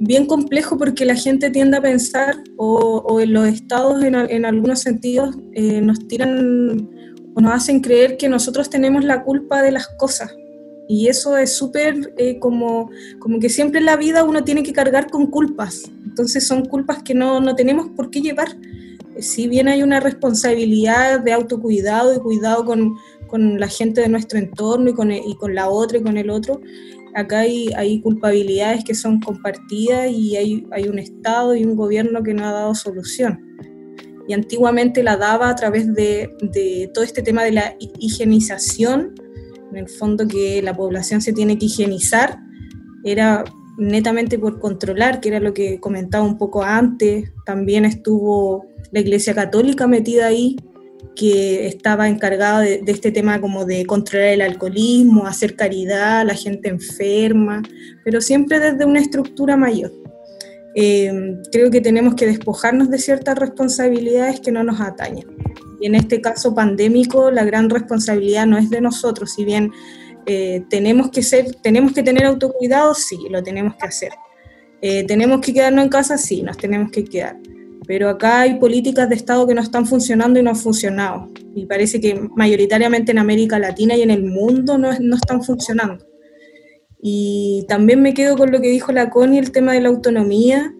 bien 0.00 0.26
complejo 0.26 0.76
porque 0.76 1.04
la 1.04 1.14
gente 1.14 1.50
tiende 1.50 1.76
a 1.76 1.82
pensar, 1.82 2.36
o, 2.56 3.20
en 3.20 3.32
los 3.32 3.46
estados 3.46 4.02
en, 4.02 4.44
algunos 4.44 4.80
sentidos 4.80 5.36
eh, 5.52 5.80
nos 5.80 6.08
tiran 6.08 6.90
o 7.34 7.40
nos 7.40 7.52
hacen 7.52 7.80
creer 7.80 8.16
que 8.16 8.28
nosotros 8.28 8.68
tenemos 8.68 9.04
la 9.04 9.22
culpa 9.22 9.62
de 9.62 9.70
las 9.70 9.86
cosas. 9.86 10.34
Y 10.88 11.06
eso 11.06 11.38
es 11.38 11.54
súper 11.54 12.12
eh, 12.18 12.38
como, 12.40 12.90
como 13.20 13.38
que 13.38 13.48
siempre 13.48 13.78
en 13.78 13.86
la 13.86 13.96
vida 13.96 14.24
uno 14.24 14.42
tiene 14.42 14.64
que 14.64 14.72
cargar 14.72 15.08
con 15.10 15.28
culpas. 15.28 15.84
Entonces 16.04 16.46
son 16.46 16.64
culpas 16.64 17.02
que 17.04 17.14
no, 17.14 17.40
no 17.40 17.54
tenemos 17.54 17.88
por 17.96 18.10
qué 18.10 18.20
llevar 18.20 18.48
si 19.18 19.48
bien 19.48 19.68
hay 19.68 19.82
una 19.82 20.00
responsabilidad 20.00 21.20
de 21.20 21.32
autocuidado 21.32 22.14
y 22.14 22.18
cuidado 22.18 22.64
con, 22.64 22.96
la 23.34 23.68
gente 23.68 24.02
de 24.02 24.10
nuestro 24.10 24.38
entorno 24.38 24.90
y 24.90 24.92
con, 24.92 25.10
y 25.10 25.34
con, 25.36 25.54
la 25.54 25.70
otra 25.70 25.96
y 25.96 26.02
con 26.02 26.18
el 26.18 26.28
otro, 26.28 26.60
acá 27.14 27.40
hay, 27.40 27.70
hay 27.74 28.00
culpabilidades 28.02 28.84
que 28.84 28.94
son 28.94 29.20
compartidas 29.20 30.10
y 30.10 30.36
hay, 30.36 30.66
hay, 30.70 30.86
un 30.86 30.98
Estado 30.98 31.56
y 31.56 31.64
un 31.64 31.74
gobierno 31.74 32.22
que 32.22 32.34
no 32.34 32.46
ha 32.46 32.52
dado 32.52 32.74
solución. 32.74 33.40
Y 34.28 34.34
antiguamente 34.34 35.02
la 35.02 35.16
daba 35.16 35.48
a 35.48 35.54
través 35.54 35.94
de, 35.94 36.30
de 36.42 36.90
todo 36.92 37.04
este 37.04 37.22
tema 37.22 37.42
de 37.42 37.52
la 37.52 37.74
higienización, 37.80 39.14
en 39.70 39.78
el 39.78 39.88
fondo 39.88 40.28
que 40.28 40.60
la 40.60 40.76
población 40.76 41.22
se 41.22 41.32
tiene 41.32 41.56
que 41.56 41.66
higienizar, 41.66 42.38
era 43.02 43.44
netamente 43.78 44.38
por 44.38 44.60
controlar, 44.60 45.20
que 45.20 45.30
era 45.30 45.40
lo 45.40 45.54
que 45.54 45.80
comentaba 45.80 46.24
un 46.24 46.36
poco 46.36 46.62
antes, 46.62 47.32
también 47.46 47.86
estuvo 47.86 48.66
la 48.92 49.00
Iglesia 49.00 49.34
Católica 49.34 49.86
metida 49.86 50.26
ahí, 50.26 50.56
que 51.16 51.66
estaba 51.66 52.08
encargada 52.08 52.60
de, 52.60 52.82
este 52.86 53.10
tema 53.10 53.40
como 53.40 53.64
de 53.64 53.84
controlar 53.86 54.28
el 54.28 54.42
alcoholismo, 54.42 55.26
hacer 55.26 55.56
caridad 55.56 56.20
a 56.20 56.24
la 56.24 56.34
gente 56.34 56.68
enferma, 56.68 57.62
pero 58.04 58.20
siempre 58.20 58.60
desde 58.60 58.84
una 58.84 59.00
estructura 59.00 59.56
mayor. 59.56 59.92
Eh, 60.74 61.36
creo 61.50 61.70
que 61.70 61.80
tenemos 61.80 62.14
que 62.14 62.26
despojarnos 62.26 62.88
de 62.88 62.98
ciertas 62.98 63.38
responsabilidades 63.38 64.40
que 64.40 64.52
no 64.52 64.62
nos 64.62 64.80
atañen. 64.80 65.26
Y 65.80 65.86
en 65.86 65.96
este 65.96 66.20
caso 66.20 66.54
pandémico, 66.54 67.30
la 67.30 67.44
gran 67.44 67.68
responsabilidad 67.68 68.46
no 68.46 68.56
es 68.56 68.70
de 68.70 68.80
nosotros, 68.80 69.32
si 69.34 69.44
bien 69.44 69.70
eh, 70.26 70.64
tenemos, 70.70 71.10
que 71.10 71.22
ser, 71.22 71.56
tenemos 71.62 71.92
que 71.92 72.02
tener 72.02 72.24
autocuidado, 72.24 72.94
sí, 72.94 73.18
lo 73.28 73.42
tenemos 73.42 73.74
que 73.74 73.86
hacer. 73.86 74.12
Eh, 74.80 75.04
tenemos 75.04 75.40
que 75.40 75.52
quedarnos 75.52 75.84
en 75.84 75.90
casa, 75.90 76.16
sí, 76.16 76.42
nos 76.42 76.56
tenemos 76.56 76.90
que 76.90 77.04
quedar 77.04 77.36
pero 77.92 78.08
acá 78.08 78.40
hay 78.40 78.54
políticas 78.54 79.06
de 79.10 79.16
Estado 79.16 79.46
que 79.46 79.52
no 79.52 79.60
están 79.60 79.84
funcionando 79.84 80.40
y 80.40 80.42
no 80.42 80.48
han 80.48 80.56
funcionado. 80.56 81.28
Y 81.54 81.66
parece 81.66 82.00
que 82.00 82.18
mayoritariamente 82.34 83.12
en 83.12 83.18
América 83.18 83.58
Latina 83.58 83.94
y 83.94 84.00
en 84.00 84.10
el 84.10 84.24
mundo 84.24 84.78
no, 84.78 84.98
no 84.98 85.16
están 85.16 85.42
funcionando. 85.42 86.02
Y 87.02 87.66
también 87.68 88.00
me 88.00 88.14
quedo 88.14 88.38
con 88.38 88.50
lo 88.50 88.62
que 88.62 88.70
dijo 88.70 88.92
la 88.92 89.10
Connie, 89.10 89.38
el 89.38 89.52
tema 89.52 89.74
de 89.74 89.82
la 89.82 89.90
autonomía, 89.90 90.72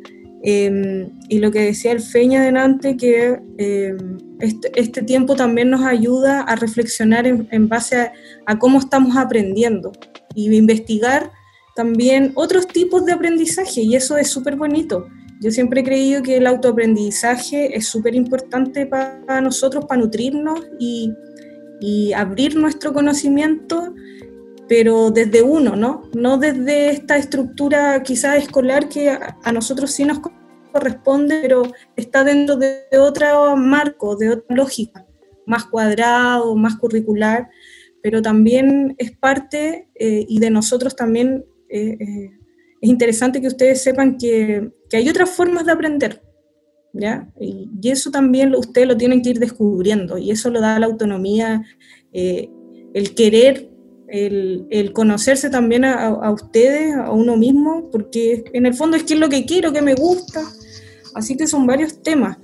em, 0.42 1.10
y 1.28 1.38
lo 1.38 1.50
que 1.50 1.60
decía 1.60 1.92
el 1.92 2.00
Feña 2.00 2.42
delante, 2.42 2.96
que 2.96 3.38
em, 3.58 4.16
este, 4.40 4.72
este, 4.74 5.02
tiempo 5.02 5.36
también 5.36 5.68
nos 5.68 5.82
ayuda 5.82 6.40
a 6.40 6.56
reflexionar 6.56 7.26
en, 7.26 7.46
en 7.50 7.68
base 7.68 7.96
a, 7.96 8.12
a, 8.46 8.58
cómo 8.58 8.78
estamos 8.78 9.18
aprendiendo 9.18 9.92
y 10.34 10.50
investigar 10.56 11.30
también 11.76 12.32
otros 12.36 12.66
tipos 12.68 13.04
de 13.04 13.12
aprendizaje, 13.12 13.82
y 13.82 13.96
eso 13.96 14.16
es 14.16 14.30
súper 14.30 14.56
bonito. 14.56 15.08
Yo 15.42 15.50
siempre 15.50 15.80
he 15.80 15.84
creído 15.84 16.22
que 16.22 16.36
el 16.36 16.46
autoaprendizaje 16.46 17.76
es 17.76 17.88
súper 17.88 18.14
importante 18.14 18.86
para 18.86 19.40
nosotros, 19.40 19.86
para 19.86 20.00
nutrirnos 20.00 20.60
y, 20.78 21.12
abrir 22.14 22.54
nuestro 22.54 22.92
conocimiento, 22.92 23.92
pero 24.68 25.10
desde 25.10 25.42
uno, 25.42 25.74
¿no? 25.74 26.08
No 26.14 26.38
desde 26.38 26.90
esta 26.90 27.16
estructura 27.16 28.00
quizás 28.04 28.38
escolar 28.38 28.88
que 28.88 29.10
a, 29.10 29.52
nosotros 29.52 29.90
sí 29.90 30.04
nos 30.04 30.20
corresponde, 30.72 31.40
pero 31.42 31.62
está 31.96 32.22
dentro 32.22 32.54
de, 32.54 32.84
otro 33.00 33.56
marco, 33.56 34.14
de 34.14 34.30
otra 34.30 34.54
lógica, 34.54 35.04
más 35.44 35.64
cuadrado, 35.64 36.54
más 36.54 36.76
curricular, 36.76 37.48
pero 38.00 38.22
también 38.22 38.94
es 38.98 39.10
parte 39.10 39.88
eh, 39.96 40.24
y 40.28 40.38
de 40.38 40.50
nosotros 40.50 40.94
también 40.94 41.44
eh, 41.68 41.96
eh, 41.98 42.30
es 42.82 42.88
interesante 42.90 43.40
que 43.40 43.46
ustedes 43.46 43.80
sepan 43.80 44.18
que, 44.18 44.70
hay 44.96 45.08
otras 45.08 45.30
formas 45.30 45.66
de 45.66 45.72
aprender, 45.72 46.22
¿ya? 46.92 47.28
Y, 47.40 47.68
eso 47.84 48.10
también 48.10 48.54
ustedes 48.54 48.88
lo 48.88 48.96
tienen 48.96 49.22
que 49.22 49.30
ir 49.30 49.38
descubriendo, 49.38 50.18
y 50.18 50.30
eso 50.30 50.50
lo 50.50 50.60
da 50.60 50.78
la 50.78 50.86
autonomía, 50.86 51.62
eh, 52.12 52.48
el 52.94 53.14
querer 53.14 53.72
el, 54.12 54.92
conocerse 54.92 55.48
también 55.48 55.84
a, 55.84 56.30
ustedes, 56.30 56.94
a 56.94 57.10
uno 57.10 57.36
mismo, 57.36 57.88
porque 57.90 58.44
en 58.52 58.66
el 58.66 58.74
fondo 58.74 58.96
es 58.96 59.04
qué 59.04 59.14
es 59.14 59.20
lo 59.20 59.28
que 59.28 59.46
quiero, 59.46 59.72
qué 59.72 59.80
me 59.80 59.94
gusta. 59.94 60.42
Así 61.14 61.36
que 61.36 61.46
son 61.46 61.66
varios 61.66 62.02
temas. 62.02 62.36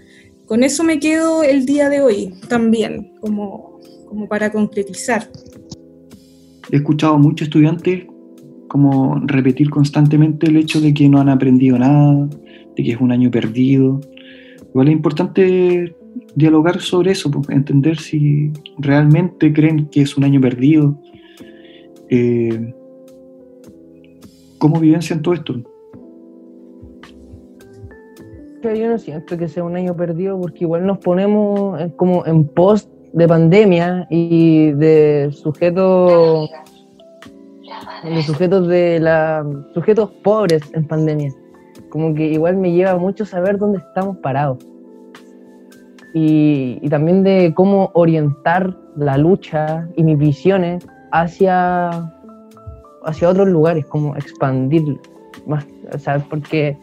Con 0.47 0.65
eso 0.65 0.83
me 0.83 0.99
quedo 0.99 1.43
el 1.43 1.67
día 1.67 1.91
de 1.91 2.01
hoy 2.01 2.35
también, 2.49 3.13
como, 3.21 3.81
como 4.07 4.27
para 4.29 4.51
concretizar. 4.51 5.31
He 6.71 6.77
escuchado 6.77 7.19
muchos 7.19 7.49
estudiantes 7.49 8.07
como 8.69 9.21
repetir 9.25 9.71
constantemente 9.71 10.47
el 10.47 10.57
hecho 10.57 10.81
de 10.81 10.95
que 10.95 11.09
no 11.09 11.19
han 11.21 11.29
aprendido 11.29 11.79
nada, 11.79 12.29
de 12.77 12.83
que 12.83 12.93
es 12.93 13.01
un 13.01 13.11
año 13.11 13.31
perdido. 13.31 14.01
Igual 14.71 14.89
es 14.89 14.95
importante 14.95 15.97
dialogar 16.35 16.81
sobre 16.81 17.13
eso, 17.13 17.31
pues, 17.31 17.49
entender 17.51 17.99
si 17.99 18.53
realmente 18.79 19.53
creen 19.53 19.87
que 19.87 20.03
es 20.03 20.17
un 20.17 20.25
año 20.25 20.41
perdido, 20.41 20.99
eh, 22.11 22.75
cómo 24.59 24.79
vivencian 24.79 25.23
todo 25.23 25.35
esto. 25.35 25.63
Yo 28.63 28.89
no 28.89 28.99
siento 28.99 29.39
que 29.39 29.49
sea 29.49 29.65
un 29.65 29.77
año 29.77 29.97
perdido 29.97 30.39
porque 30.39 30.65
igual 30.65 30.85
nos 30.85 30.99
ponemos 30.99 31.81
como 31.97 32.27
en 32.27 32.47
post 32.49 32.91
de 33.13 33.27
pandemia 33.27 34.07
y 34.11 34.73
de 34.73 35.31
sujetos 35.33 36.51
de 38.05 38.23
sujetos 38.23 38.69
de 38.69 39.01
la 39.01 39.45
sujetos 39.75 40.11
pobres 40.23 40.63
en 40.75 40.87
pandemia. 40.87 41.33
Como 41.91 42.15
que 42.15 42.27
igual 42.27 42.57
me 42.57 42.73
lleva 42.73 42.97
mucho 42.97 43.25
saber 43.25 43.59
dónde 43.59 43.79
estamos 43.79 44.17
parados. 44.19 44.59
Y, 46.15 46.79
y 46.83 46.89
también 46.89 47.23
de 47.23 47.53
cómo 47.55 47.91
orientar 47.95 48.77
la 48.97 49.19
lucha 49.19 49.89
y 49.97 50.03
mis 50.03 50.19
visiones 50.19 50.87
hacia 51.13 51.91
hacia 53.05 53.29
otros 53.29 53.49
lugares 53.49 53.87
como 53.87 54.17
expandir 54.17 54.83
más 55.47 55.67
o 55.95 55.99
sea 55.99 56.19
porque 56.19 56.77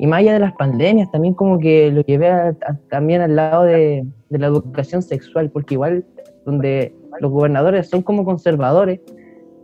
y 0.00 0.06
más 0.06 0.20
allá 0.20 0.32
de 0.32 0.38
las 0.38 0.54
pandemias, 0.54 1.10
también 1.10 1.34
como 1.34 1.58
que 1.58 1.90
lo 1.90 2.00
llevé 2.00 2.56
también 2.88 3.20
al 3.20 3.36
lado 3.36 3.64
de, 3.64 4.06
de, 4.30 4.38
la 4.38 4.46
educación 4.46 5.02
sexual, 5.02 5.50
porque 5.50 5.74
igual 5.74 6.06
donde 6.46 6.94
los 7.20 7.30
gobernadores 7.30 7.90
son 7.90 8.00
como 8.00 8.24
conservadores, 8.24 9.00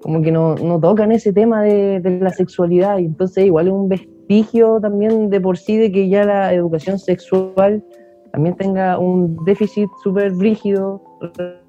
como 0.03 0.23
que 0.23 0.31
no, 0.31 0.55
no 0.57 0.79
tocan 0.81 1.13
ese 1.13 1.33
tema 1.33 1.63
de, 1.63 2.01
de, 2.01 2.21
la 2.21 2.31
sexualidad, 2.31 2.99
y 2.99 3.07
entonces 3.07 3.47
igual 3.47 3.67
es 3.67 3.73
un 3.73 3.89
vestigio 3.89 4.81
también 4.81 5.31
de 5.31 5.41
por 5.41 5.57
sí 5.59 5.77
de 5.77 5.91
que 5.91 6.09
ya 6.09 6.25
la 6.25 6.53
educación 6.53 6.99
sexual 6.99 7.85
también 8.33 8.57
tenga 8.57 8.99
un 8.99 9.37
déficit 9.45 9.89
súper 10.03 10.37
rígido 10.37 11.01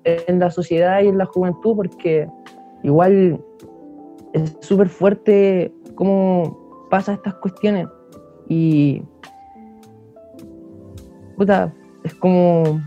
en 0.03 0.39
la 0.39 0.51
sociedad 0.51 1.01
y 1.01 1.07
en 1.07 1.17
la 1.17 1.25
juventud, 1.25 1.75
porque 1.75 2.27
igual 2.83 3.41
es 4.33 4.57
súper 4.61 4.89
fuerte 4.89 5.73
cómo 5.95 6.87
pasa 6.89 7.13
estas 7.13 7.35
cuestiones 7.35 7.87
y. 8.49 9.01
Puta, 11.37 11.73
es 12.03 12.13
como. 12.15 12.81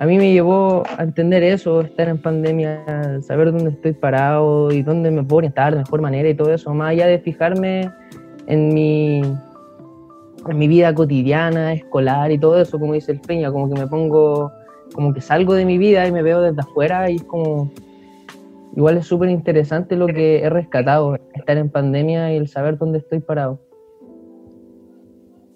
A 0.00 0.06
mí 0.06 0.16
me 0.16 0.32
llevó 0.32 0.84
a 0.96 1.02
entender 1.02 1.42
eso, 1.42 1.80
estar 1.80 2.08
en 2.08 2.18
pandemia, 2.18 3.20
saber 3.20 3.50
dónde 3.50 3.70
estoy 3.70 3.94
parado 3.94 4.70
y 4.70 4.82
dónde 4.82 5.10
me 5.10 5.24
puedo 5.24 5.38
orientar 5.38 5.72
de 5.72 5.80
mejor 5.80 6.00
manera 6.00 6.28
y 6.28 6.34
todo 6.34 6.54
eso, 6.54 6.72
más 6.72 6.90
allá 6.90 7.08
de 7.08 7.18
fijarme 7.18 7.90
en 8.46 8.72
mi, 8.72 9.22
en 10.46 10.56
mi 10.56 10.68
vida 10.68 10.94
cotidiana, 10.94 11.72
escolar 11.72 12.30
y 12.30 12.38
todo 12.38 12.60
eso, 12.60 12.78
como 12.78 12.92
dice 12.92 13.10
el 13.10 13.20
Peña, 13.20 13.50
como 13.50 13.74
que 13.74 13.80
me 13.80 13.88
pongo, 13.88 14.52
como 14.94 15.12
que 15.12 15.20
salgo 15.20 15.54
de 15.54 15.64
mi 15.64 15.78
vida 15.78 16.06
y 16.06 16.12
me 16.12 16.22
veo 16.22 16.42
desde 16.42 16.60
afuera 16.60 17.10
y 17.10 17.16
es 17.16 17.24
como, 17.24 17.72
igual 18.76 18.98
es 18.98 19.06
súper 19.06 19.30
interesante 19.30 19.96
lo 19.96 20.06
que 20.06 20.44
he 20.44 20.48
rescatado, 20.48 21.18
estar 21.34 21.56
en 21.56 21.70
pandemia 21.70 22.32
y 22.32 22.36
el 22.36 22.46
saber 22.46 22.78
dónde 22.78 22.98
estoy 22.98 23.18
parado. 23.18 23.58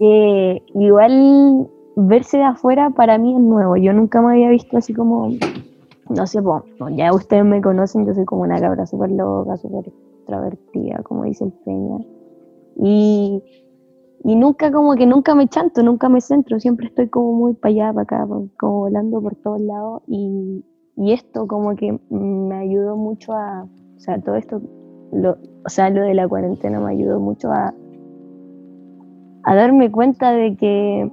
Que 0.01 0.63
igual 0.75 1.69
verse 1.97 2.39
de 2.39 2.45
afuera 2.45 2.91
para 2.91 3.19
mí 3.19 3.35
es 3.35 3.41
nuevo. 3.41 3.77
Yo 3.77 3.93
nunca 3.93 4.21
me 4.23 4.33
había 4.33 4.51
visto 4.51 4.77
así 4.77 4.95
como, 4.95 5.31
no 6.09 6.27
sé, 6.27 6.43
pues, 6.43 6.63
ya 6.97 7.13
ustedes 7.13 7.45
me 7.45 7.61
conocen, 7.61 8.07
yo 8.07 8.15
soy 8.15 8.25
como 8.25 8.43
una 8.43 8.61
cabra 8.61 8.87
súper 8.87 9.11
loca, 9.11 9.57
súper 9.57 9.89
extrovertida, 9.89 11.03
como 11.03 11.25
dice 11.25 11.45
el 11.45 11.53
Peña. 11.65 11.99
Y, 12.77 13.43
y 14.25 14.37
nunca 14.37 14.73
como 14.73 14.95
que 14.95 15.07
nunca 15.07 15.35
me 15.35 15.49
chanto, 15.49 15.83
nunca 15.83 16.09
me 16.09 16.21
centro, 16.21 16.59
siempre 16.61 16.87
estoy 16.87 17.09
como 17.09 17.33
muy 17.33 17.55
para 17.55 17.73
allá, 17.73 17.93
para 17.93 18.03
acá, 18.03 18.27
como 18.59 18.81
volando 18.81 19.21
por 19.21 19.35
todos 19.37 19.61
lados. 19.61 20.03
Y, 20.07 20.65
y 20.97 21.13
esto 21.13 21.47
como 21.47 21.75
que 21.77 21.99
me 22.11 22.57
ayudó 22.57 22.97
mucho 22.97 23.33
a, 23.33 23.65
o 23.65 24.01
sea, 24.01 24.21
todo 24.21 24.37
esto, 24.37 24.61
lo, 25.13 25.37
o 25.65 25.69
sea, 25.69 25.91
lo 25.91 26.03
de 26.03 26.15
la 26.15 26.29
cuarentena 26.29 26.81
me 26.81 26.93
ayudó 26.93 27.21
mucho 27.21 27.51
a 27.51 27.75
a 29.45 29.55
darme 29.55 29.91
cuenta 29.91 30.33
de 30.33 30.57
que 30.57 31.11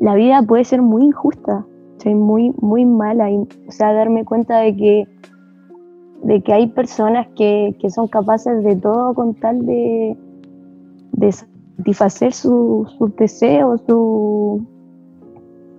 la 0.00 0.14
vida 0.14 0.42
puede 0.42 0.64
ser 0.64 0.82
muy 0.82 1.04
injusta, 1.04 1.64
muy, 2.06 2.52
muy 2.60 2.86
mala, 2.86 3.30
y, 3.30 3.36
o 3.36 3.70
sea, 3.72 3.92
darme 3.92 4.24
cuenta 4.24 4.58
de 4.58 4.74
que, 4.74 5.08
de 6.22 6.42
que 6.42 6.52
hay 6.52 6.66
personas 6.68 7.28
que, 7.36 7.76
que 7.78 7.90
son 7.90 8.08
capaces 8.08 8.64
de 8.64 8.76
todo 8.76 9.14
con 9.14 9.34
tal 9.34 9.66
de, 9.66 10.16
de 11.12 11.32
satisfacer 11.32 12.32
sus 12.32 12.88
deseos, 13.16 13.82
su, 13.86 14.66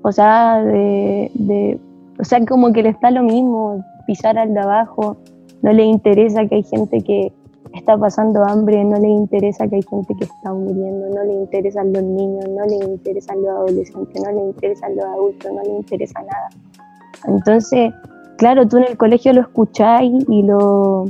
o 0.03 0.12
sea, 0.12 0.63
de, 0.63 1.31
de, 1.34 1.79
o 2.19 2.23
sea, 2.23 2.45
como 2.45 2.71
que 2.71 2.84
le 2.84 2.89
está 2.89 3.10
lo 3.10 3.23
mismo 3.23 3.84
pisar 4.05 4.38
al 4.38 4.53
de 4.53 4.60
abajo, 4.60 5.17
no 5.63 5.73
le 5.73 5.86
interesa 5.86 6.45
que 6.45 6.55
hay 6.55 6.63
gente 6.63 7.01
que, 7.01 7.34
está 7.73 7.97
pasando 7.97 8.43
hambre, 8.43 8.84
no 8.84 8.99
le 8.99 9.07
interesa 9.07 9.67
que 9.67 9.77
hay 9.77 9.84
gente 9.84 10.13
que 10.15 10.25
está 10.25 10.53
muriendo, 10.53 11.07
no 11.10 11.23
le 11.23 11.34
interesan 11.34 11.93
los 11.93 12.03
niños, 12.03 12.45
no 12.49 12.65
le 12.65 12.75
interesan 12.86 13.41
los 13.41 13.49
adolescentes, 13.49 14.23
no 14.23 14.31
le 14.31 14.41
interesan 14.41 14.95
los 14.95 15.05
adultos, 15.05 15.51
no 15.53 15.62
le 15.63 15.69
interesa 15.77 16.19
nada. 16.21 16.49
Entonces, 17.27 17.93
claro, 18.38 18.67
tú 18.67 18.77
en 18.77 18.86
el 18.86 18.97
colegio 18.97 19.34
lo 19.34 19.41
escucháis 19.41 20.25
y 20.27 20.43
lo 20.43 21.05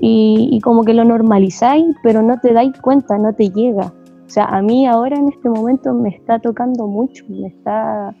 y, 0.00 0.60
como 0.62 0.84
que 0.84 0.92
lo 0.92 1.04
normalizáis, 1.04 1.96
pero 2.02 2.22
no 2.22 2.38
te 2.40 2.52
dais 2.52 2.78
cuenta, 2.80 3.16
no 3.16 3.32
te 3.32 3.50
llega. 3.50 3.92
O 4.26 4.30
sea, 4.30 4.44
a 4.44 4.60
mí 4.60 4.86
ahora 4.86 5.16
en 5.16 5.28
este 5.28 5.48
momento 5.48 5.94
me 5.94 6.10
está 6.10 6.38
tocando 6.38 6.86
mucho, 6.86 7.24
me 7.28 7.46
está 7.46 8.14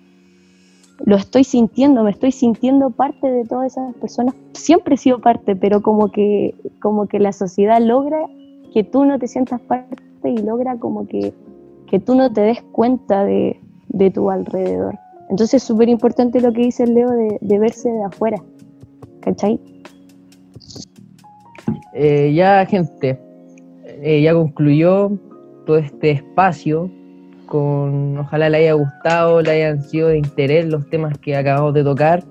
lo 0.98 1.16
estoy 1.16 1.44
sintiendo, 1.44 2.02
me 2.02 2.10
estoy 2.10 2.32
sintiendo 2.32 2.90
parte 2.90 3.30
de 3.30 3.44
todas 3.44 3.72
esas 3.72 3.94
personas. 3.94 4.34
Siempre 4.52 4.94
he 4.94 4.98
sido 4.98 5.20
parte, 5.20 5.56
pero 5.56 5.82
como 5.82 6.10
que, 6.10 6.54
como 6.80 7.06
que 7.06 7.18
la 7.18 7.32
sociedad 7.32 7.80
logra 7.80 8.26
que 8.72 8.84
tú 8.84 9.04
no 9.04 9.18
te 9.18 9.26
sientas 9.26 9.60
parte 9.60 9.96
y 10.24 10.38
logra 10.38 10.76
como 10.76 11.06
que, 11.06 11.32
que 11.86 11.98
tú 11.98 12.14
no 12.14 12.32
te 12.32 12.42
des 12.42 12.62
cuenta 12.72 13.24
de, 13.24 13.60
de 13.88 14.10
tu 14.10 14.30
alrededor. 14.30 14.98
Entonces 15.30 15.54
es 15.54 15.62
súper 15.62 15.88
importante 15.88 16.40
lo 16.40 16.52
que 16.52 16.62
dice 16.62 16.86
Leo 16.86 17.10
de, 17.10 17.38
de, 17.40 17.58
verse 17.58 17.88
de 17.88 18.04
afuera. 18.04 18.42
¿Cachai? 19.20 19.58
Eh, 21.94 22.32
ya, 22.34 22.66
gente, 22.66 23.18
eh, 23.84 24.22
ya 24.22 24.34
concluyó 24.34 25.12
todo 25.66 25.78
este 25.78 26.10
espacio 26.10 26.90
con 27.54 28.18
ojalá 28.18 28.50
le 28.50 28.56
haya 28.56 28.72
gustado, 28.72 29.40
le 29.40 29.52
hayan 29.52 29.80
sido 29.80 30.08
de 30.08 30.18
interés 30.18 30.66
los 30.66 30.90
temas 30.90 31.16
que 31.18 31.36
acabamos 31.36 31.72
de 31.72 31.84
tocar. 31.84 32.24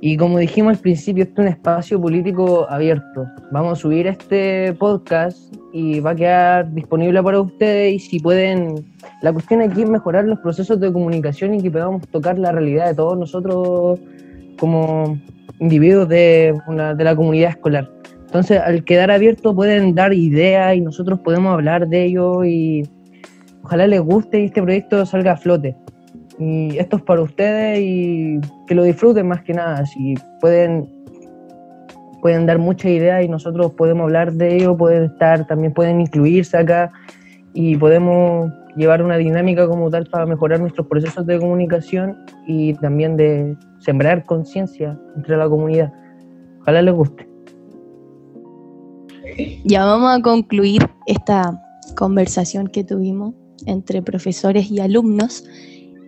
Y 0.00 0.16
como 0.16 0.36
dijimos 0.38 0.76
al 0.76 0.82
principio, 0.82 1.22
este 1.22 1.34
es 1.34 1.46
un 1.46 1.46
espacio 1.46 2.00
político 2.00 2.66
abierto. 2.68 3.24
Vamos 3.52 3.78
a 3.78 3.80
subir 3.80 4.08
este 4.08 4.72
podcast 4.72 5.54
y 5.72 6.00
va 6.00 6.10
a 6.10 6.16
quedar 6.16 6.74
disponible 6.74 7.22
para 7.22 7.40
ustedes 7.40 7.94
y 7.94 7.98
si 8.00 8.18
pueden, 8.18 8.84
la 9.22 9.32
cuestión 9.32 9.62
aquí 9.62 9.82
es 9.82 9.88
mejorar 9.88 10.24
los 10.24 10.40
procesos 10.40 10.80
de 10.80 10.92
comunicación 10.92 11.54
y 11.54 11.62
que 11.62 11.70
podamos 11.70 12.08
tocar 12.08 12.36
la 12.36 12.50
realidad 12.50 12.88
de 12.88 12.94
todos 12.96 13.16
nosotros 13.16 14.00
como 14.58 15.20
individuos 15.60 16.08
de, 16.08 16.52
una, 16.66 16.96
de 16.96 17.04
la 17.04 17.14
comunidad 17.14 17.50
escolar. 17.50 17.88
Entonces, 18.26 18.60
al 18.60 18.82
quedar 18.82 19.12
abierto 19.12 19.54
pueden 19.54 19.94
dar 19.94 20.12
ideas 20.12 20.74
y 20.74 20.80
nosotros 20.80 21.20
podemos 21.20 21.52
hablar 21.52 21.86
de 21.86 22.06
ello 22.06 22.44
y 22.44 22.82
ojalá 23.68 23.86
les 23.86 24.00
guste 24.00 24.40
y 24.40 24.44
este 24.46 24.62
proyecto 24.62 25.04
salga 25.04 25.32
a 25.32 25.36
flote. 25.36 25.76
Y 26.38 26.78
esto 26.78 26.96
es 26.96 27.02
para 27.02 27.20
ustedes 27.20 27.80
y 27.80 28.40
que 28.66 28.74
lo 28.74 28.82
disfruten 28.82 29.28
más 29.28 29.42
que 29.42 29.52
nada. 29.52 29.84
Si 29.84 30.14
pueden, 30.40 30.88
pueden 32.22 32.46
dar 32.46 32.58
muchas 32.58 32.92
ideas 32.92 33.22
y 33.22 33.28
nosotros 33.28 33.72
podemos 33.72 34.04
hablar 34.04 34.32
de 34.32 34.56
ello, 34.56 34.74
pueden 34.74 35.04
estar, 35.04 35.46
también 35.46 35.74
pueden 35.74 36.00
incluirse 36.00 36.56
acá 36.56 36.90
y 37.52 37.76
podemos 37.76 38.50
llevar 38.74 39.02
una 39.02 39.18
dinámica 39.18 39.66
como 39.68 39.90
tal 39.90 40.06
para 40.06 40.24
mejorar 40.24 40.60
nuestros 40.60 40.86
procesos 40.86 41.26
de 41.26 41.38
comunicación 41.38 42.16
y 42.46 42.72
también 42.74 43.18
de 43.18 43.54
sembrar 43.80 44.24
conciencia 44.24 44.98
entre 45.14 45.36
la 45.36 45.46
comunidad. 45.46 45.92
Ojalá 46.62 46.80
les 46.80 46.94
guste. 46.94 47.28
Ya 49.64 49.84
vamos 49.84 50.18
a 50.18 50.22
concluir 50.22 50.88
esta 51.06 51.60
conversación 51.96 52.68
que 52.68 52.82
tuvimos 52.82 53.34
entre 53.66 54.02
profesores 54.02 54.70
y 54.70 54.80
alumnos 54.80 55.44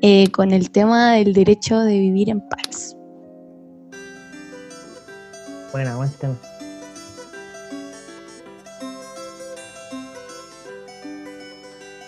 eh, 0.03 0.31
con 0.31 0.53
el 0.53 0.71
tema 0.71 1.15
del 1.15 1.33
derecho 1.35 1.79
de 1.81 1.99
vivir 1.99 2.31
en 2.31 2.41
paz. 2.49 2.97
Bueno, 5.73 5.97
buen 5.97 6.11
tema. 6.11 6.37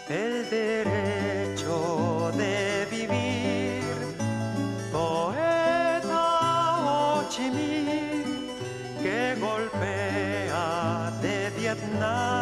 El 0.09 0.51
derecho 0.51 2.33
de 2.37 2.87
vivir, 2.91 3.83
poeta 4.93 6.03
Ho 6.85 7.25
que 9.03 9.37
golpea 9.41 11.13
de 11.23 11.51
Vietnam. 11.59 12.42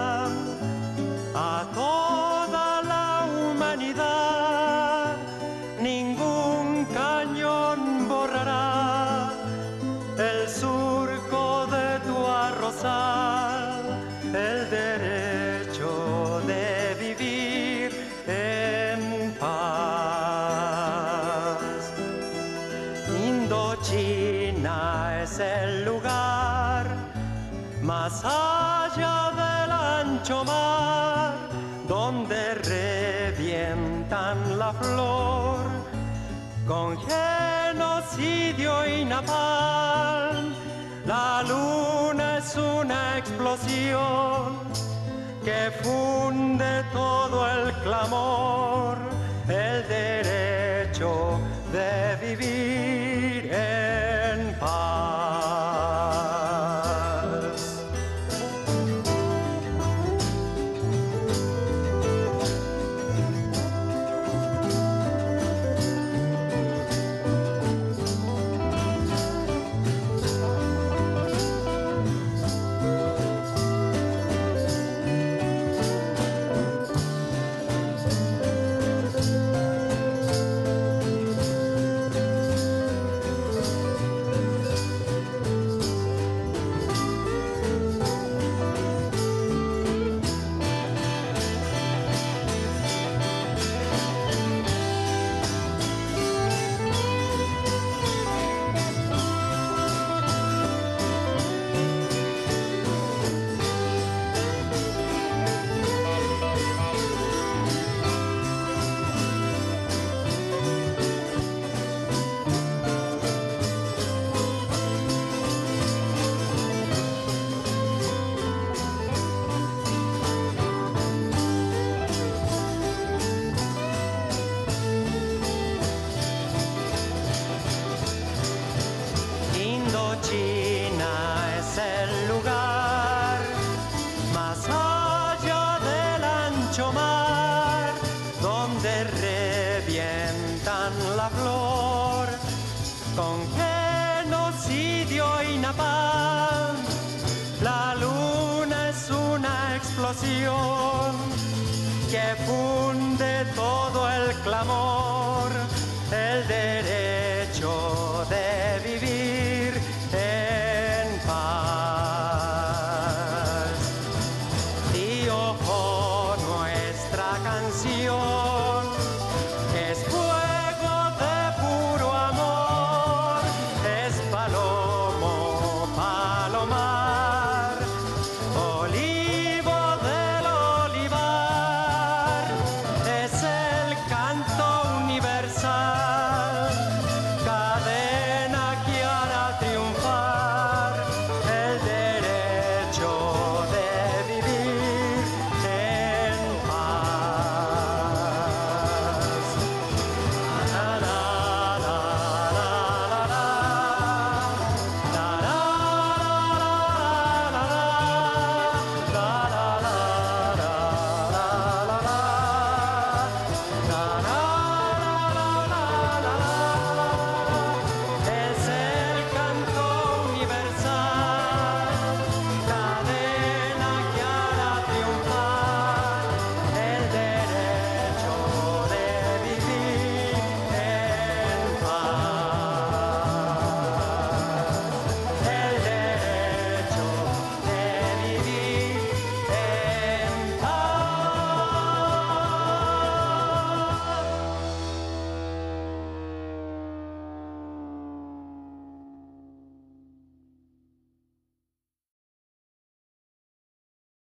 El 48.03 48.50